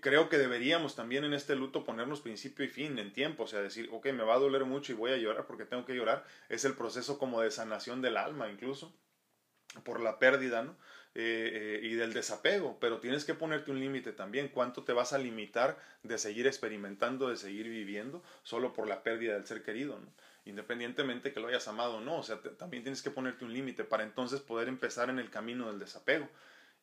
[0.00, 3.60] Creo que deberíamos también en este luto ponernos principio y fin en tiempo, o sea,
[3.60, 6.24] decir, ok, me va a doler mucho y voy a llorar porque tengo que llorar,
[6.48, 8.94] es el proceso como de sanación del alma incluso,
[9.84, 10.76] por la pérdida, ¿no?
[11.14, 15.12] Eh, eh, y del desapego, pero tienes que ponerte un límite también, cuánto te vas
[15.12, 19.98] a limitar de seguir experimentando, de seguir viviendo, solo por la pérdida del ser querido,
[20.44, 23.84] independientemente que lo hayas amado o no, o sea, también tienes que ponerte un límite
[23.84, 26.28] para entonces poder empezar en el camino del desapego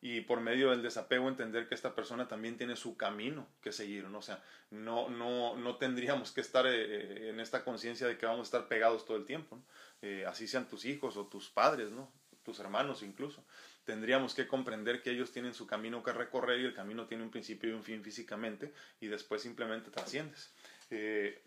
[0.02, 4.04] y por medio del desapego entender que esta persona también tiene su camino que seguir,
[4.04, 4.18] ¿no?
[4.18, 8.40] O sea, no, no, no tendríamos que estar eh, en esta conciencia de que vamos
[8.40, 9.58] a estar pegados todo el tiempo,
[10.00, 12.10] eh, así sean tus hijos o tus padres, ¿no?
[12.42, 13.44] tus hermanos incluso.
[13.84, 17.30] Tendríamos que comprender que ellos tienen su camino que recorrer y el camino tiene un
[17.30, 20.52] principio y un fin físicamente y después simplemente trasciendes.
[20.90, 21.42] Eh,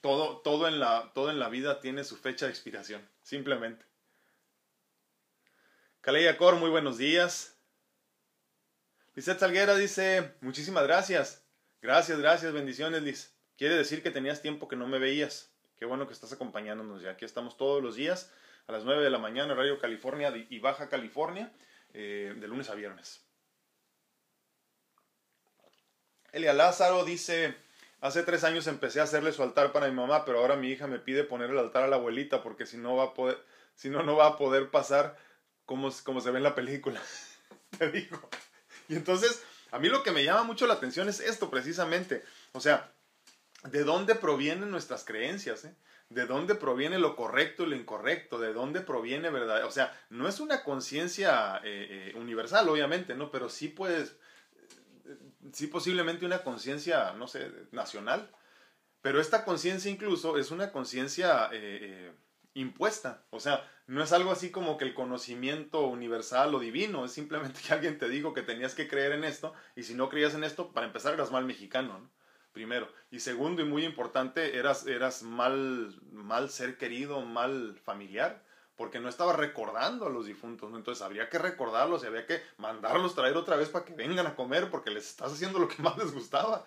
[0.00, 3.84] todo, todo, en la, todo en la vida tiene su fecha de expiración, simplemente.
[6.00, 7.57] Caleya Cor, muy buenos días.
[9.18, 11.44] Lizeth Salguera dice, muchísimas gracias.
[11.82, 13.36] Gracias, gracias, bendiciones, Liz.
[13.56, 15.52] Quiere decir que tenías tiempo que no me veías.
[15.76, 17.10] Qué bueno que estás acompañándonos ya.
[17.10, 18.32] Aquí estamos todos los días
[18.68, 21.52] a las 9 de la mañana, Radio California y Baja California,
[21.94, 23.26] eh, de lunes a viernes.
[26.30, 27.56] Elia Lázaro dice,
[28.00, 30.86] hace tres años empecé a hacerle su altar para mi mamá, pero ahora mi hija
[30.86, 33.90] me pide poner el altar a la abuelita porque si no va a poder, si
[33.90, 35.18] no, no va a poder pasar
[35.64, 37.02] como, como se ve en la película.
[37.76, 38.30] Te digo.
[38.88, 42.24] Y entonces, a mí lo que me llama mucho la atención es esto precisamente.
[42.52, 42.92] O sea,
[43.64, 45.64] ¿de dónde provienen nuestras creencias?
[45.64, 45.74] Eh?
[46.08, 48.38] ¿De dónde proviene lo correcto y lo incorrecto?
[48.38, 49.64] ¿De dónde proviene verdad?
[49.66, 53.30] O sea, no es una conciencia eh, eh, universal, obviamente, ¿no?
[53.30, 54.16] Pero sí puedes,
[55.52, 58.30] sí posiblemente una conciencia, no sé, nacional.
[59.02, 61.50] Pero esta conciencia incluso es una conciencia
[62.54, 63.24] impuesta.
[63.30, 67.60] O sea, no es algo así como que el conocimiento universal o divino, es simplemente
[67.66, 70.44] que alguien te dijo que tenías que creer en esto y si no creías en
[70.44, 72.10] esto, para empezar eras mal mexicano, ¿no?
[72.52, 72.88] Primero.
[73.10, 78.44] Y segundo y muy importante, eras, eras mal, mal ser querido, mal familiar,
[78.76, 80.70] porque no estabas recordando a los difuntos.
[80.74, 84.34] Entonces habría que recordarlos y había que mandarlos traer otra vez para que vengan a
[84.36, 86.64] comer porque les estás haciendo lo que más les gustaba.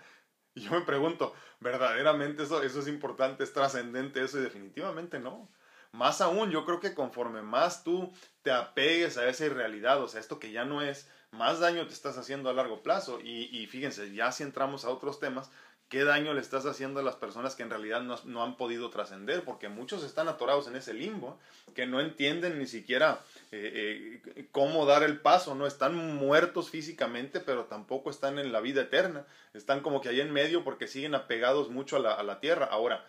[0.56, 4.40] Y yo me pregunto, ¿verdaderamente eso, eso es importante, es trascendente eso?
[4.40, 5.50] Y definitivamente no.
[5.92, 8.12] Más aún, yo creo que conforme más tú
[8.44, 11.94] te apegues a esa irrealidad, o sea, esto que ya no es, más daño te
[11.94, 13.20] estás haciendo a largo plazo.
[13.22, 15.52] Y, y fíjense, ya si entramos a otros temas,
[15.92, 18.90] ¿qué daño le estás haciendo a las personas que en realidad no, no han podido
[18.90, 19.44] trascender?
[19.44, 21.38] Porque muchos están atorados en ese limbo,
[21.76, 23.20] que no entienden ni siquiera
[23.52, 25.68] eh, eh, cómo dar el paso, ¿no?
[25.68, 29.26] Están muertos físicamente, pero tampoco están en la vida eterna.
[29.54, 32.66] Están como que ahí en medio porque siguen apegados mucho a la, a la tierra.
[32.72, 33.06] Ahora,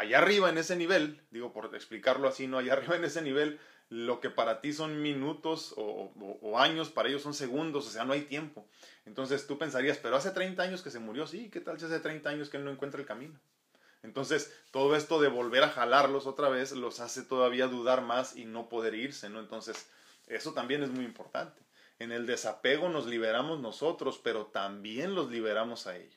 [0.00, 2.58] allá arriba en ese nivel, digo por explicarlo así, ¿no?
[2.58, 3.60] Allá arriba en ese nivel,
[3.90, 8.14] lo que para ti son minutos o, años, para ellos son segundos, o sea, no
[8.14, 8.66] hay tiempo.
[9.04, 12.00] Entonces tú pensarías, pero hace 30 años que se murió, sí, ¿qué tal si hace
[12.00, 13.38] 30 años que él no encuentra el camino?
[14.02, 18.46] Entonces, todo esto de volver a jalarlos otra vez los hace todavía dudar más y
[18.46, 19.38] no poder irse, ¿no?
[19.38, 19.90] Entonces,
[20.28, 21.60] eso también es muy importante.
[21.98, 26.16] En el desapego nos liberamos nosotros, pero también los liberamos a ellos.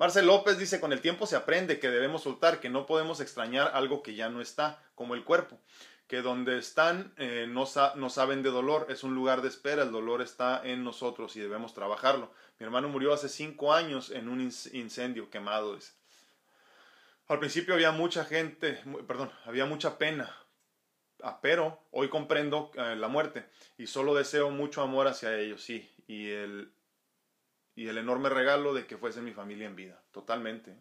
[0.00, 3.72] Marcel López dice, con el tiempo se aprende que debemos soltar, que no podemos extrañar
[3.74, 5.60] algo que ya no está, como el cuerpo,
[6.06, 10.22] que donde están eh, no, saben de dolor, es un lugar de espera, el dolor
[10.22, 12.32] está en nosotros y debemos trabajarlo.
[12.58, 15.76] Mi hermano murió hace cinco años en un incendio quemado.
[17.28, 20.34] Al principio había mucha gente, perdón, había mucha pena,
[21.22, 23.44] ah, pero hoy comprendo eh, la muerte
[23.76, 26.72] y solo deseo mucho amor hacia ellos, sí, y el,
[27.80, 30.76] y el enorme regalo de que fuese mi familia en vida, totalmente.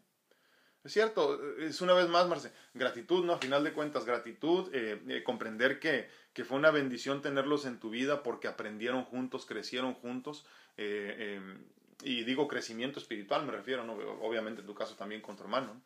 [0.84, 3.32] Es cierto, es una vez más, Marce, gratitud, ¿no?
[3.32, 7.80] A final de cuentas, gratitud, eh, eh, comprender que, que, fue una bendición tenerlos en
[7.80, 11.40] tu vida porque aprendieron juntos, crecieron juntos, eh,
[12.04, 13.94] y digo crecimiento espiritual, me refiero, ¿no?
[14.22, 15.82] Obviamente en tu caso también con tu hermano,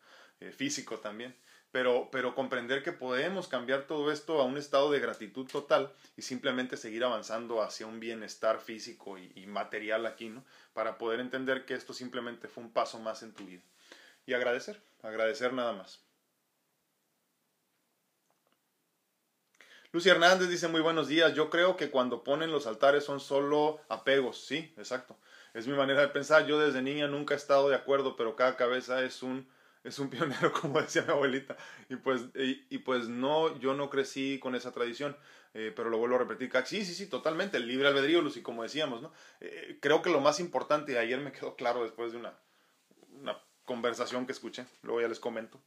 [0.50, 1.36] físico también,
[1.74, 6.22] pero, pero comprender que podemos cambiar todo esto a un estado de gratitud total y
[6.22, 10.44] simplemente seguir avanzando hacia un bienestar físico y, y material aquí, ¿no?
[10.72, 13.62] Para poder entender que esto simplemente fue un paso más en tu vida
[14.24, 16.00] y agradecer, agradecer nada más.
[19.90, 21.34] Lucy Hernández dice muy buenos días.
[21.34, 24.46] Yo creo que cuando ponen los altares son solo apegos.
[24.46, 25.18] Sí, exacto.
[25.54, 26.46] Es mi manera de pensar.
[26.46, 29.48] Yo desde niña nunca he estado de acuerdo, pero cada cabeza es un,
[29.84, 31.56] es un pionero, como decía mi abuelita.
[31.88, 35.16] Y pues, y, pues no, yo no crecí con esa tradición.
[35.56, 36.50] Eh, pero lo vuelvo a repetir.
[36.64, 37.58] Sí, sí, sí, totalmente.
[37.58, 39.12] El libre albedrío, Lucy, como decíamos, ¿no?
[39.40, 42.34] Eh, creo que lo más importante, y ayer me quedó claro después de una,
[43.20, 45.60] una conversación que escuché, luego ya les comento.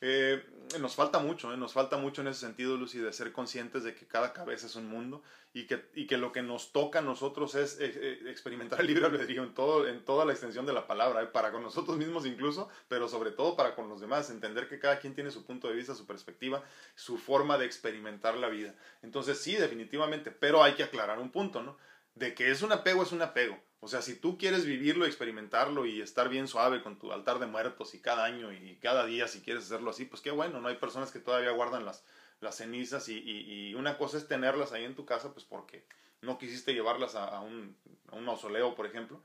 [0.00, 0.44] Eh,
[0.78, 3.94] nos falta mucho, eh, nos falta mucho en ese sentido, Lucy, de ser conscientes de
[3.94, 7.02] que cada cabeza es un mundo y que, y que lo que nos toca a
[7.02, 10.86] nosotros es eh, experimentar el libre albedrío en, todo, en toda la extensión de la
[10.86, 14.78] palabra, para con nosotros mismos incluso, pero sobre todo para con los demás, entender que
[14.78, 16.62] cada quien tiene su punto de vista, su perspectiva,
[16.94, 18.74] su forma de experimentar la vida.
[19.02, 21.76] Entonces sí, definitivamente, pero hay que aclarar un punto, ¿no?
[22.14, 25.86] De que es un apego, es un apego o sea, si tú quieres vivirlo, experimentarlo
[25.86, 29.28] y estar bien suave con tu altar de muertos y cada año y cada día
[29.28, 32.04] si quieres hacerlo así, pues qué bueno, no hay personas que todavía guardan las,
[32.40, 35.84] las cenizas y, una cosa es tenerlas ahí en tu casa, pues porque
[36.22, 37.76] no quisiste llevarlas a, un,
[38.10, 39.22] a un mausoleo, por ejemplo.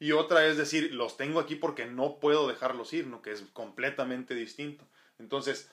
[0.00, 3.22] Y otra es decir, los tengo aquí porque no puedo dejarlos ir, ¿no?
[3.22, 4.84] Que es completamente distinto.
[5.18, 5.70] Entonces,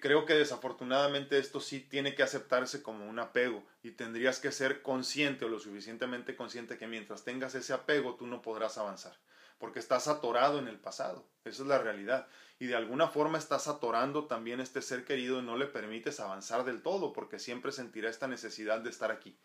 [0.00, 4.82] creo que desafortunadamente esto sí tiene que aceptarse como un apego y tendrías que ser
[4.82, 9.16] consciente o lo suficientemente consciente que mientras tengas ese apego tú no podrás avanzar
[9.58, 12.28] porque estás atorado en el pasado, esa es la realidad
[12.60, 16.64] y de alguna forma estás atorando también este ser querido y no le permites avanzar
[16.64, 19.36] del todo porque siempre sentirá esta necesidad de estar aquí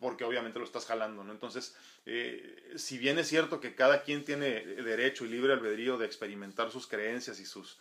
[0.00, 1.32] porque obviamente lo estás jalando, ¿no?
[1.32, 1.76] Entonces,
[2.06, 6.70] eh, si bien es cierto que cada quien tiene derecho y libre albedrío de experimentar
[6.70, 7.78] sus creencias y sus,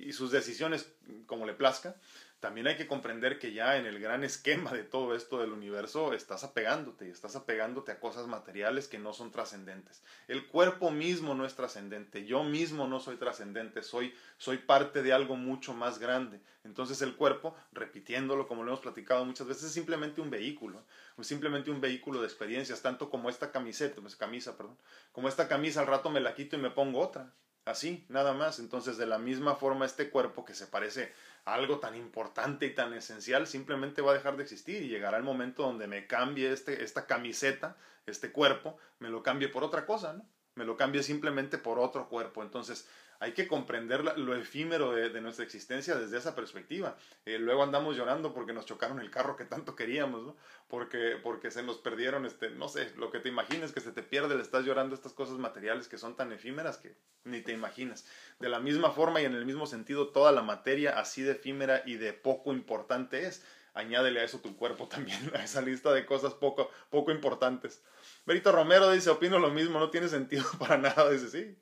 [0.00, 0.92] y sus decisiones
[1.26, 1.96] como le plazca,
[2.44, 6.12] también hay que comprender que ya en el gran esquema de todo esto del universo
[6.12, 10.02] estás apegándote y estás apegándote a cosas materiales que no son trascendentes.
[10.28, 15.14] El cuerpo mismo no es trascendente, yo mismo no soy trascendente, soy, soy parte de
[15.14, 16.38] algo mucho más grande.
[16.64, 20.84] Entonces el cuerpo, repitiéndolo como lo hemos platicado muchas veces, es simplemente un vehículo,
[21.16, 24.76] es simplemente un vehículo de experiencias, tanto como esta camiseta, pues, camisa, perdón,
[25.12, 27.32] como esta camisa al rato me la quito y me pongo otra.
[27.64, 28.58] Así, nada más.
[28.58, 31.12] Entonces, de la misma forma, este cuerpo que se parece
[31.44, 35.16] a algo tan importante y tan esencial, simplemente va a dejar de existir y llegará
[35.16, 39.86] el momento donde me cambie este, esta camiseta, este cuerpo, me lo cambie por otra
[39.86, 40.26] cosa, ¿no?
[40.56, 42.42] Me lo cambie simplemente por otro cuerpo.
[42.42, 42.86] Entonces,
[43.20, 46.96] hay que comprender lo efímero de, nuestra existencia desde esa perspectiva.
[47.24, 50.36] Eh, luego andamos llorando porque nos chocaron el carro que tanto queríamos, ¿no?
[50.68, 54.02] Porque, porque se nos perdieron, este, no sé, lo que te imagines que se te
[54.02, 58.06] pierde, le estás llorando estas cosas materiales que son tan efímeras que ni te imaginas.
[58.40, 61.82] De la misma forma y en el mismo sentido, toda la materia así de efímera
[61.86, 63.44] y de poco importante es.
[63.74, 67.82] Añádele a eso tu cuerpo también, a esa lista de cosas poco, poco importantes.
[68.24, 71.10] Berito Romero dice, opino lo mismo, no tiene sentido para nada.
[71.10, 71.58] Dice, sí,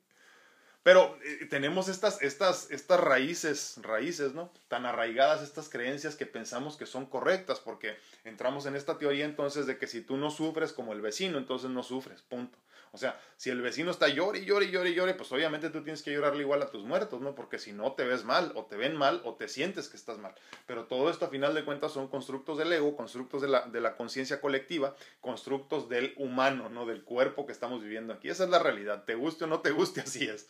[0.83, 4.51] pero eh, tenemos estas, estas, estas raíces, raíces, ¿no?
[4.67, 9.65] Tan arraigadas estas creencias que pensamos que son correctas, porque entramos en esta teoría entonces
[9.65, 12.57] de que si tú no sufres como el vecino, entonces no sufres, punto.
[12.93, 16.13] O sea, si el vecino está llore llore llore llore, pues obviamente tú tienes que
[16.13, 17.33] llorarle igual a tus muertos, ¿no?
[17.33, 20.19] Porque si no te ves mal, o te ven mal, o te sientes que estás
[20.19, 20.35] mal.
[20.67, 23.81] Pero todo esto a final de cuentas son constructos del ego, constructos de la, de
[23.81, 26.85] la conciencia colectiva, constructos del humano, ¿no?
[26.85, 28.29] Del cuerpo que estamos viviendo aquí.
[28.29, 29.05] Esa es la realidad.
[29.05, 30.49] Te guste o no te guste, así es.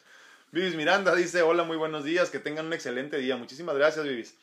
[0.53, 3.35] Vivis Miranda dice, hola, muy buenos días, que tengan un excelente día.
[3.35, 4.37] Muchísimas gracias, Vivis.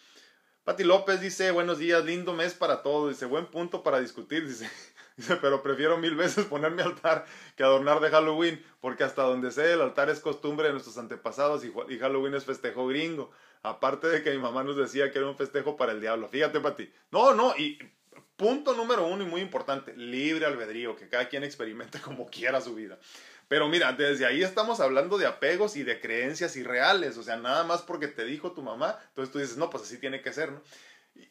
[0.65, 3.11] Pati López dice, buenos días, lindo mes para todos.
[3.11, 4.45] Dice, buen punto para discutir.
[4.49, 4.69] Dice,
[5.17, 9.53] Dice, pero prefiero mil veces poner mi altar que adornar de Halloween, porque hasta donde
[9.53, 13.31] sé, el altar es costumbre de nuestros antepasados y, Halloween es festejo gringo.
[13.63, 16.27] Aparte de que mi mamá nos decía que era un festejo para el diablo.
[16.27, 16.93] Fíjate, Pati.
[17.13, 17.79] No, no, y
[18.35, 22.75] punto número uno y muy importante, libre albedrío, que cada quien experimente como quiera su
[22.75, 22.99] vida.
[23.51, 27.65] Pero mira, desde ahí estamos hablando de apegos y de creencias irreales, o sea, nada
[27.65, 30.53] más porque te dijo tu mamá, entonces tú dices, no, pues así tiene que ser,
[30.53, 30.63] ¿no?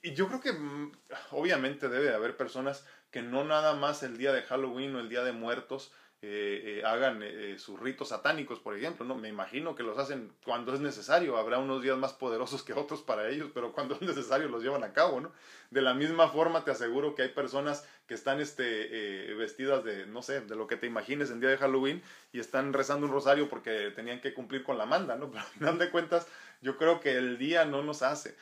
[0.01, 0.91] Y yo creo que mm,
[1.31, 5.07] obviamente debe de haber personas que no nada más el día de Halloween o el
[5.07, 9.15] día de muertos eh, eh, hagan eh, sus ritos satánicos, por ejemplo, ¿no?
[9.15, 13.01] Me imagino que los hacen cuando es necesario, habrá unos días más poderosos que otros
[13.01, 15.31] para ellos, pero cuando es necesario los llevan a cabo, ¿no?
[15.71, 20.21] De la misma forma te aseguro que hay personas que están este, vestidas de, no
[20.21, 22.03] sé, de lo que te imagines en día de Halloween
[22.33, 25.31] y están rezando un rosario porque tenían que cumplir con la manda, ¿no?
[25.31, 26.27] Pero al final de cuentas,
[26.61, 28.35] yo creo que el día no nos hace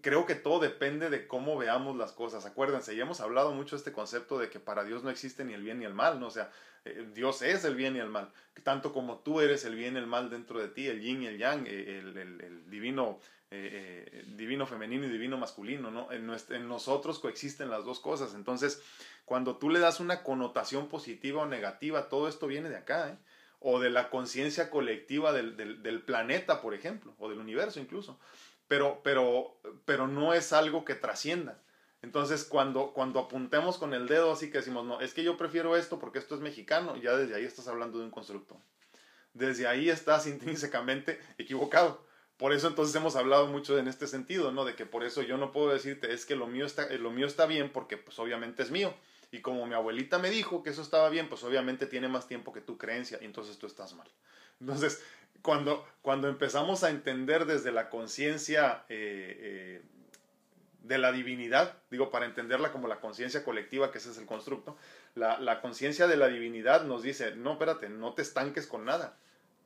[0.00, 2.46] creo que todo depende de cómo veamos las cosas.
[2.46, 5.52] Acuérdense, ya hemos hablado mucho de este concepto de que para Dios no existe ni
[5.52, 6.28] el bien ni el mal, ¿no?
[6.28, 6.50] O sea,
[6.84, 8.30] eh, Dios es el bien y el mal,
[8.62, 11.26] tanto como tú eres el bien y el mal dentro de ti, el yin y
[11.26, 16.10] el yang, eh, el, divino, eh, divino femenino y divino masculino, ¿no?
[16.10, 18.34] En, en, nosotros coexisten las dos cosas.
[18.34, 18.82] Entonces,
[19.24, 23.18] cuando tú le das una connotación positiva o negativa, todo esto viene de acá.
[23.64, 28.18] O de la conciencia colectiva del, del planeta, por ejemplo, o del universo incluso
[28.72, 29.54] pero, pero,
[29.84, 31.60] pero no es algo que trascienda.
[32.00, 35.76] Entonces, cuando, cuando apuntemos con el dedo así que decimos, no, es que yo prefiero
[35.76, 38.58] esto porque esto es mexicano, ya desde ahí estás hablando de un constructo.
[39.34, 42.02] Desde ahí estás intrínsecamente equivocado.
[42.38, 44.64] Por eso entonces hemos hablado mucho en este sentido, ¿no?
[44.64, 47.26] De que por eso yo no puedo decirte, es que lo mío está, lo mío
[47.26, 48.94] está bien porque pues obviamente es mío.
[49.30, 52.54] Y como mi abuelita me dijo que eso estaba bien, pues obviamente tiene más tiempo
[52.54, 54.08] que tu creencia y entonces tú estás mal.
[54.60, 55.02] Entonces,
[55.42, 59.82] cuando, cuando empezamos a entender desde la conciencia eh, eh,
[60.82, 64.76] de la divinidad, digo, para entenderla como la conciencia colectiva, que ese es el constructo,
[65.14, 69.16] la, la conciencia de la divinidad nos dice, no, espérate, no te estanques con nada,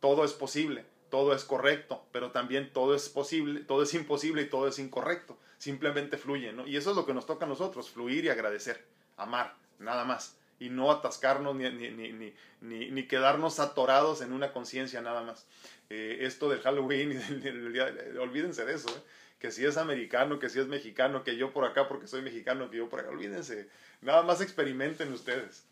[0.01, 4.49] todo es posible, todo es correcto, pero también todo es posible, todo es imposible y
[4.49, 6.67] todo es incorrecto, simplemente fluye, ¿no?
[6.67, 8.85] Y eso es lo que nos toca a nosotros, fluir y agradecer,
[9.17, 15.01] amar, nada más y no atascarnos ni, ni, ni, ni, quedarnos atorados en una conciencia
[15.01, 15.47] nada más.
[15.90, 19.03] Eh, esto del Halloween y día, olvídense de eso, ¿eh?
[19.38, 22.71] que si es americano, que si es mexicano, que yo por acá porque soy mexicano,
[22.71, 23.69] que yo por acá, olvídense,
[24.01, 25.66] nada más experimenten ustedes.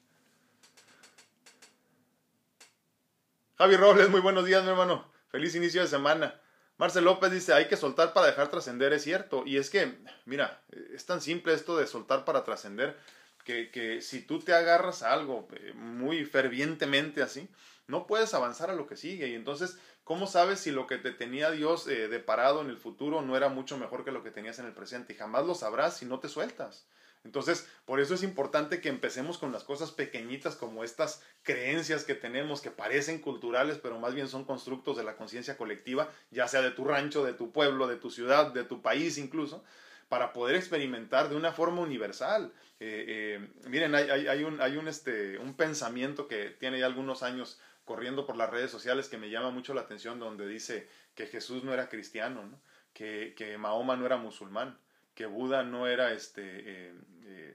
[3.57, 5.11] Javi Robles, muy buenos días, mi hermano.
[5.29, 6.41] Feliz inicio de semana.
[6.77, 9.45] Marcel López dice, hay que soltar para dejar trascender, es cierto.
[9.47, 10.61] Y es que, mira,
[10.93, 12.97] es tan simple esto de soltar para trascender
[13.45, 17.49] que, que si tú te agarras a algo eh, muy fervientemente así,
[17.87, 19.29] no puedes avanzar a lo que sigue.
[19.29, 23.23] Y entonces, ¿cómo sabes si lo que te tenía Dios eh, deparado en el futuro
[23.23, 25.13] no era mucho mejor que lo que tenías en el presente?
[25.13, 26.87] Y jamás lo sabrás si no te sueltas.
[27.25, 32.15] Entonces, por eso es importante que empecemos con las cosas pequeñitas como estas creencias que
[32.15, 36.61] tenemos que parecen culturales, pero más bien son constructos de la conciencia colectiva, ya sea
[36.61, 39.65] de tu rancho, de tu pueblo, de tu ciudad, de tu país incluso,
[40.09, 42.53] para poder experimentar de una forma universal.
[42.81, 47.23] Eh, eh, miren, hay, hay, un, hay un, este, un pensamiento que tiene ya algunos
[47.23, 51.27] años corriendo por las redes sociales que me llama mucho la atención, donde dice que
[51.27, 52.43] Jesús no era cristiano,
[52.93, 54.79] Que, que, Mahoma no era musulmán,
[55.15, 57.55] que Buda no era este, eh,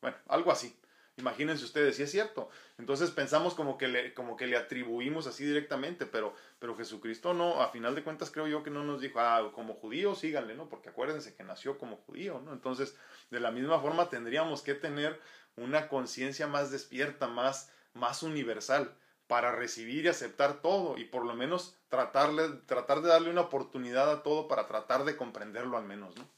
[0.00, 0.77] bueno, algo así.
[1.18, 2.48] Imagínense ustedes, si es cierto.
[2.78, 7.60] Entonces pensamos como que le, como que le atribuimos así directamente, pero, pero Jesucristo no,
[7.60, 10.68] a final de cuentas creo yo que no nos dijo, ah, como judío síganle, ¿no?
[10.68, 12.52] Porque acuérdense que nació como judío, ¿no?
[12.52, 12.96] Entonces,
[13.30, 15.20] de la misma forma tendríamos que tener
[15.56, 18.94] una conciencia más despierta, más, más universal,
[19.26, 24.10] para recibir y aceptar todo y por lo menos tratarle, tratar de darle una oportunidad
[24.10, 26.28] a todo para tratar de comprenderlo al menos, ¿no?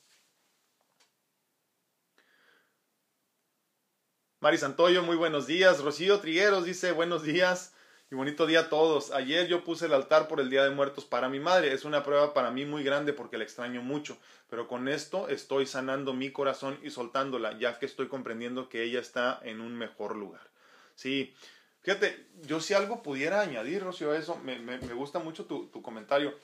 [4.43, 5.83] Mari Santoyo, muy buenos días.
[5.83, 7.75] Rocío Trigueros dice buenos días
[8.11, 9.11] y bonito día a todos.
[9.11, 11.75] Ayer yo puse el altar por el Día de Muertos para mi madre.
[11.75, 14.17] Es una prueba para mí muy grande porque la extraño mucho.
[14.49, 18.99] Pero con esto estoy sanando mi corazón y soltándola, ya que estoy comprendiendo que ella
[18.99, 20.49] está en un mejor lugar.
[20.95, 21.35] Sí,
[21.83, 26.35] fíjate, yo si algo pudiera añadir, Rocío, a eso, me, gusta mucho tu, tu, comentario.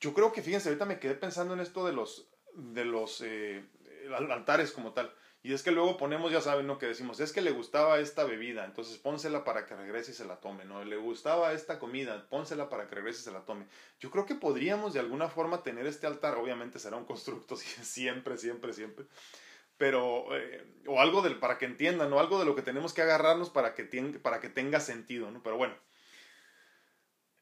[0.00, 3.64] Yo creo que, fíjense, ahorita me quedé pensando en esto de los, de los eh,
[4.28, 5.14] altares como tal.
[5.44, 6.78] Y es que luego ponemos, ya saben, ¿no?
[6.78, 10.24] Que decimos, es que le gustaba esta bebida, entonces pónsela para que regrese y se
[10.24, 10.84] la tome, ¿no?
[10.84, 13.66] Le gustaba esta comida, pónsela para que regrese y se la tome.
[13.98, 18.38] Yo creo que podríamos de alguna forma tener este altar, obviamente será un constructo siempre,
[18.38, 19.06] siempre, siempre,
[19.76, 22.20] pero, eh, o algo del, para que entiendan, ¿no?
[22.20, 23.84] Algo de lo que tenemos que agarrarnos para que,
[24.22, 25.42] para que tenga sentido, ¿no?
[25.42, 25.74] Pero bueno,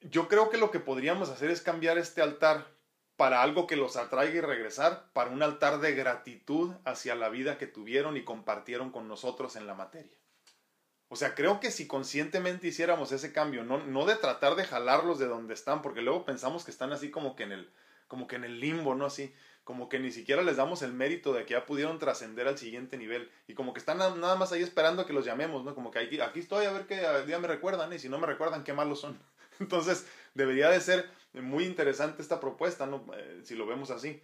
[0.00, 2.66] yo creo que lo que podríamos hacer es cambiar este altar
[3.20, 7.58] para algo que los atraiga y regresar, para un altar de gratitud hacia la vida
[7.58, 10.16] que tuvieron y compartieron con nosotros en la materia.
[11.08, 15.26] O sea, creo que si conscientemente hiciéramos ese cambio, no, de tratar de jalarlos de
[15.26, 17.70] donde están, porque luego pensamos que están así como que en el,
[18.08, 19.04] como que en el limbo, ¿no?
[19.04, 22.56] Así, como que ni siquiera les damos el mérito de que ya pudieron trascender al
[22.56, 25.74] siguiente nivel y como que están nada más ahí esperando a que los llamemos, ¿no?
[25.74, 28.26] Como que aquí, aquí estoy a ver qué día me recuerdan y si no me
[28.26, 29.20] recuerdan qué malos son.
[29.60, 33.04] Entonces, debería de ser muy interesante esta propuesta, ¿no?
[33.16, 34.22] Eh, si lo vemos así.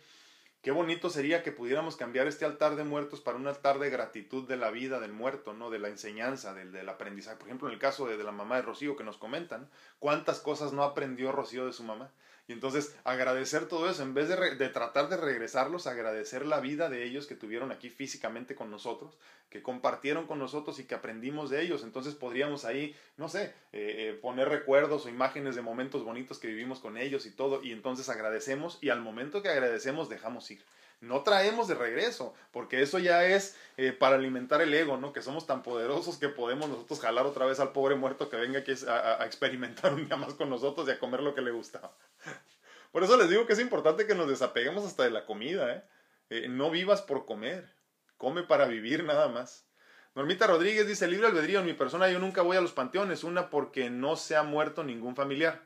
[0.62, 4.48] Qué bonito sería que pudiéramos cambiar este altar de muertos para un altar de gratitud
[4.48, 5.70] de la vida del muerto, ¿no?
[5.70, 7.36] De la enseñanza, del, del aprendizaje.
[7.36, 10.40] Por ejemplo, en el caso de, de, la mamá de Rocío que nos comentan, ¿cuántas
[10.40, 12.10] cosas no aprendió Rocío de su mamá?
[12.48, 16.88] Y entonces agradecer todo eso, en vez de, de, tratar de regresarlos, agradecer la vida
[16.88, 19.18] de ellos que tuvieron aquí físicamente con nosotros,
[19.50, 21.82] que compartieron con nosotros y que aprendimos de ellos.
[21.82, 26.48] Entonces podríamos ahí, no sé, eh, eh, poner recuerdos o imágenes de momentos bonitos que
[26.48, 27.64] vivimos con ellos y todo.
[27.64, 30.62] Y entonces agradecemos y al momento que agradecemos dejamos ir
[31.00, 35.12] no traemos de regreso, porque eso ya es eh, para alimentar el ego, ¿no?
[35.12, 38.60] Que somos tan poderosos que podemos nosotros jalar otra vez al pobre muerto que venga
[38.60, 41.96] aquí a, experimentar un día más con nosotros y a comer lo que le gustaba.
[42.92, 45.84] Por eso les digo que es importante que nos desapeguemos hasta de la comida, ¿eh?
[46.30, 46.48] ¿eh?
[46.48, 47.74] no vivas por comer,
[48.16, 49.66] come para vivir nada más.
[50.14, 53.50] Normita Rodríguez dice, libre albedrío, en mi persona yo nunca voy a los panteones, una
[53.50, 55.62] porque no se ha muerto ningún familiar.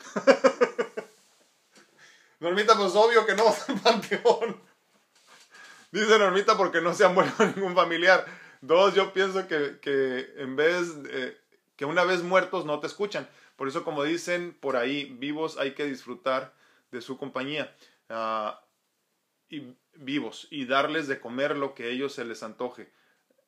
[2.40, 3.44] Normita, pues obvio que no
[3.82, 4.60] panteón.
[5.92, 8.24] Dice Normita porque no se ha muerto ningún familiar.
[8.60, 11.38] Dos, yo pienso que, que en vez, de,
[11.76, 13.28] que una vez muertos no te escuchan.
[13.56, 16.52] Por eso, como dicen por ahí, vivos hay que disfrutar
[16.90, 17.74] de su compañía.
[18.08, 18.52] Uh,
[19.48, 22.90] y vivos y darles de comer lo que ellos se les antoje.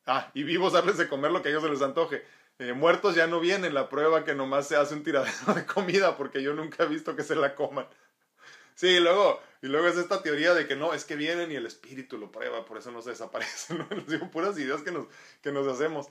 [0.05, 2.23] Ah, y vivos darles de comer lo que ellos se les antoje.
[2.59, 6.15] Eh, muertos ya no vienen, la prueba que nomás se hace un tiradero de comida
[6.17, 7.87] porque yo nunca he visto que se la coman.
[8.77, 11.65] Sí, luego, y luego es esta teoría de que no, es que vienen y el
[11.65, 13.79] espíritu lo prueba, por eso no se desaparecen.
[13.79, 13.87] ¿no?
[13.89, 15.07] Les digo puras ideas que nos,
[15.41, 16.09] que nos hacemos.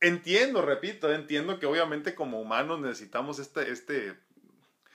[0.00, 4.18] Entiendo, repito, entiendo que obviamente como humanos necesitamos este, este,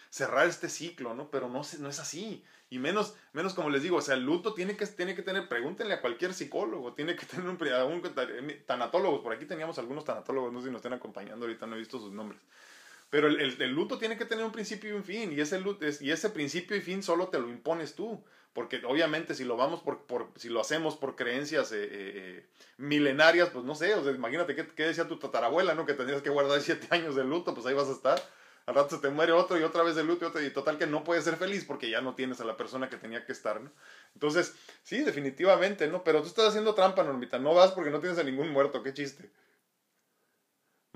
[0.10, 1.30] cerrar este ciclo, ¿no?
[1.30, 2.44] Pero no, no es así.
[2.72, 5.48] Y menos, menos como les digo, o sea, el luto tiene que, tiene que tener,
[5.48, 10.52] pregúntenle a cualquier psicólogo, tiene que tener un, un tanatólogos, por aquí teníamos algunos tanatólogos,
[10.52, 12.42] no sé si nos están acompañando, ahorita no he visto sus nombres.
[13.10, 15.86] Pero el, el, luto tiene que tener un principio y un fin, y ese, luto,
[16.02, 19.82] y ese principio y fin solo te lo impones tú, porque obviamente si lo vamos
[19.82, 22.46] por, por si lo hacemos por creencias eh, eh,
[22.78, 25.86] milenarias, pues no sé, o sea, imagínate qué, qué decía tu tatarabuela, ¿no?
[25.86, 28.22] Que tendrías que guardar siete años de luto, pues ahí vas a estar.
[28.66, 30.78] Al rato se te muere otro y otra vez de luto y, otro, y total
[30.78, 33.32] que no puedes ser feliz porque ya no tienes a la persona que tenía que
[33.32, 33.72] estar, ¿no?
[34.14, 36.04] Entonces, sí, definitivamente, ¿no?
[36.04, 38.94] Pero tú estás haciendo trampa, Normita, no vas porque no tienes a ningún muerto, qué
[38.94, 39.30] chiste.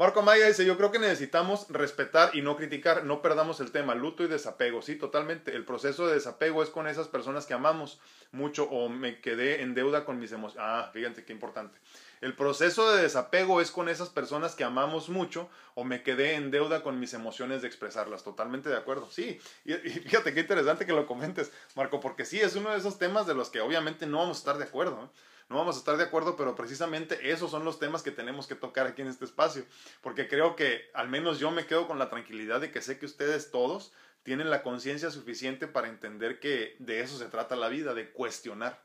[0.02, 3.94] Marco Maya dice, yo creo que necesitamos respetar y no criticar, no perdamos el tema,
[3.94, 5.56] luto y desapego, sí, totalmente.
[5.56, 8.00] El proceso de desapego es con esas personas que amamos
[8.32, 10.66] mucho o me quedé en deuda con mis emociones.
[10.68, 11.78] Ah, fíjate qué importante.
[12.20, 16.50] El proceso de desapego es con esas personas que amamos mucho o me quedé en
[16.50, 18.24] deuda con mis emociones de expresarlas.
[18.24, 19.08] Totalmente de acuerdo.
[19.12, 22.98] Sí, y, fíjate qué interesante que lo comentes, Marco, porque sí, es uno de esos
[22.98, 25.12] temas de los que obviamente no vamos a estar de acuerdo.
[25.52, 28.56] No vamos a estar de acuerdo, pero precisamente esos son los temas que tenemos que
[28.56, 29.66] tocar aquí en este espacio,
[30.02, 33.06] porque creo que al menos yo me quedo con la tranquilidad de que sé que
[33.06, 33.92] ustedes todos
[34.24, 38.82] tienen la conciencia suficiente para entender que de eso se trata la vida, de cuestionar,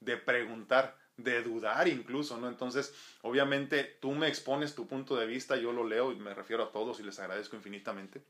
[0.00, 2.48] de preguntar, de dudar incluso, ¿no?
[2.48, 6.64] Entonces, obviamente tú me expones tu punto de vista, yo lo leo y me refiero
[6.64, 8.24] a todos y les agradezco infinitamente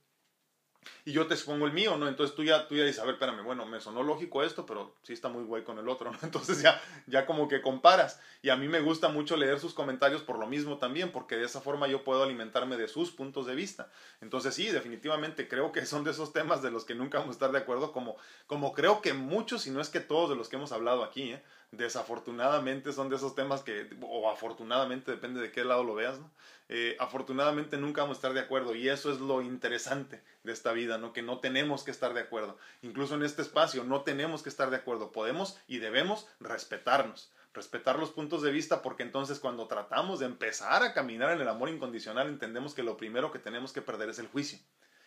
[1.04, 2.08] y yo te expongo el mío, ¿no?
[2.08, 4.96] Entonces tú ya, tú ya dices, a ver, espérame, bueno, me sonó lógico esto, pero
[5.02, 6.18] sí está muy guay con el otro, ¿no?
[6.22, 8.20] Entonces ya, ya como que comparas.
[8.42, 11.44] Y a mí me gusta mucho leer sus comentarios por lo mismo también, porque de
[11.44, 13.90] esa forma yo puedo alimentarme de sus puntos de vista.
[14.20, 17.36] Entonces sí, definitivamente creo que son de esos temas de los que nunca vamos a
[17.36, 18.16] estar de acuerdo, como,
[18.46, 21.32] como creo que muchos, si no es que todos de los que hemos hablado aquí,
[21.32, 21.42] ¿eh?
[21.76, 26.30] Desafortunadamente son de esos temas que, o afortunadamente, depende de qué lado lo veas, ¿no?
[26.68, 30.72] Eh, afortunadamente nunca vamos a estar de acuerdo y eso es lo interesante de esta
[30.72, 31.12] vida, ¿no?
[31.12, 32.58] Que no tenemos que estar de acuerdo.
[32.82, 35.12] Incluso en este espacio no tenemos que estar de acuerdo.
[35.12, 40.82] Podemos y debemos respetarnos, respetar los puntos de vista porque entonces cuando tratamos de empezar
[40.82, 44.18] a caminar en el amor incondicional entendemos que lo primero que tenemos que perder es
[44.18, 44.58] el juicio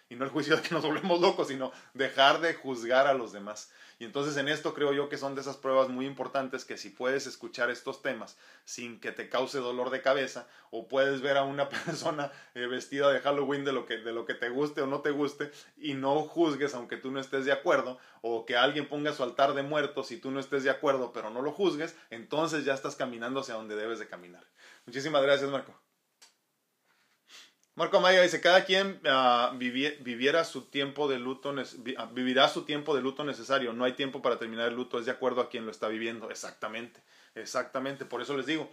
[0.09, 3.31] y no el juicio de que nos volvemos locos, sino dejar de juzgar a los
[3.31, 3.71] demás.
[3.99, 6.89] Y entonces en esto creo yo que son de esas pruebas muy importantes que si
[6.89, 11.43] puedes escuchar estos temas sin que te cause dolor de cabeza o puedes ver a
[11.43, 14.87] una persona eh, vestida de Halloween de lo, que, de lo que te guste o
[14.87, 18.87] no te guste y no juzgues aunque tú no estés de acuerdo o que alguien
[18.87, 21.95] ponga su altar de muertos y tú no estés de acuerdo pero no lo juzgues,
[22.09, 24.45] entonces ya estás caminando hacia donde debes de caminar.
[24.85, 25.88] Muchísimas gracias Marco.
[27.79, 31.55] Marco Amaya dice, cada quien ah, viviera su tiempo de luto,
[31.97, 33.71] ah, vivirá su tiempo de luto necesario.
[33.71, 36.29] No hay tiempo para terminar el luto, es de acuerdo a quien lo está viviendo.
[36.29, 36.99] Exactamente,
[37.35, 38.03] exactamente.
[38.03, 38.69] Por eso les digo,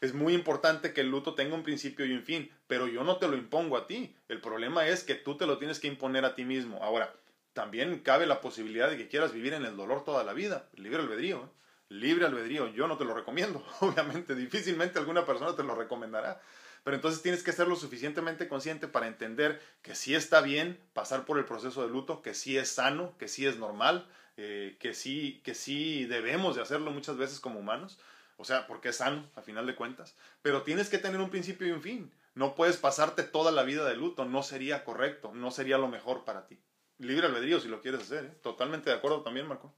[0.00, 3.18] es muy importante que el luto tenga un principio y un fin, pero yo no
[3.18, 4.16] te lo impongo a ti.
[4.26, 6.82] El problema es que tú te lo tienes que imponer a ti mismo.
[6.82, 7.12] Ahora,
[7.52, 10.66] también cabe la posibilidad de que quieras vivir en el dolor toda la vida.
[10.76, 11.44] Libre albedrío.
[11.44, 11.48] ¿eh?
[11.90, 12.68] Libre albedrío.
[12.68, 13.62] Yo no te lo recomiendo.
[13.80, 16.40] Obviamente, difícilmente alguna persona te lo recomendará.
[16.86, 21.24] Pero entonces tienes que ser lo suficientemente consciente para entender que sí está bien pasar
[21.24, 24.06] por el proceso de luto, que sí es sano, que sí es normal,
[24.36, 27.98] eh, que, sí, que sí debemos de hacerlo muchas veces como humanos.
[28.36, 30.14] O sea, porque es sano, a final de cuentas.
[30.42, 32.12] Pero tienes que tener un principio y un fin.
[32.36, 34.24] No puedes pasarte toda la vida de luto.
[34.24, 35.32] No sería correcto.
[35.34, 36.56] No sería lo mejor para ti.
[36.98, 38.26] Libre albedrío si lo quieres hacer.
[38.26, 38.38] ¿eh?
[38.44, 39.74] Totalmente de acuerdo también, Marco.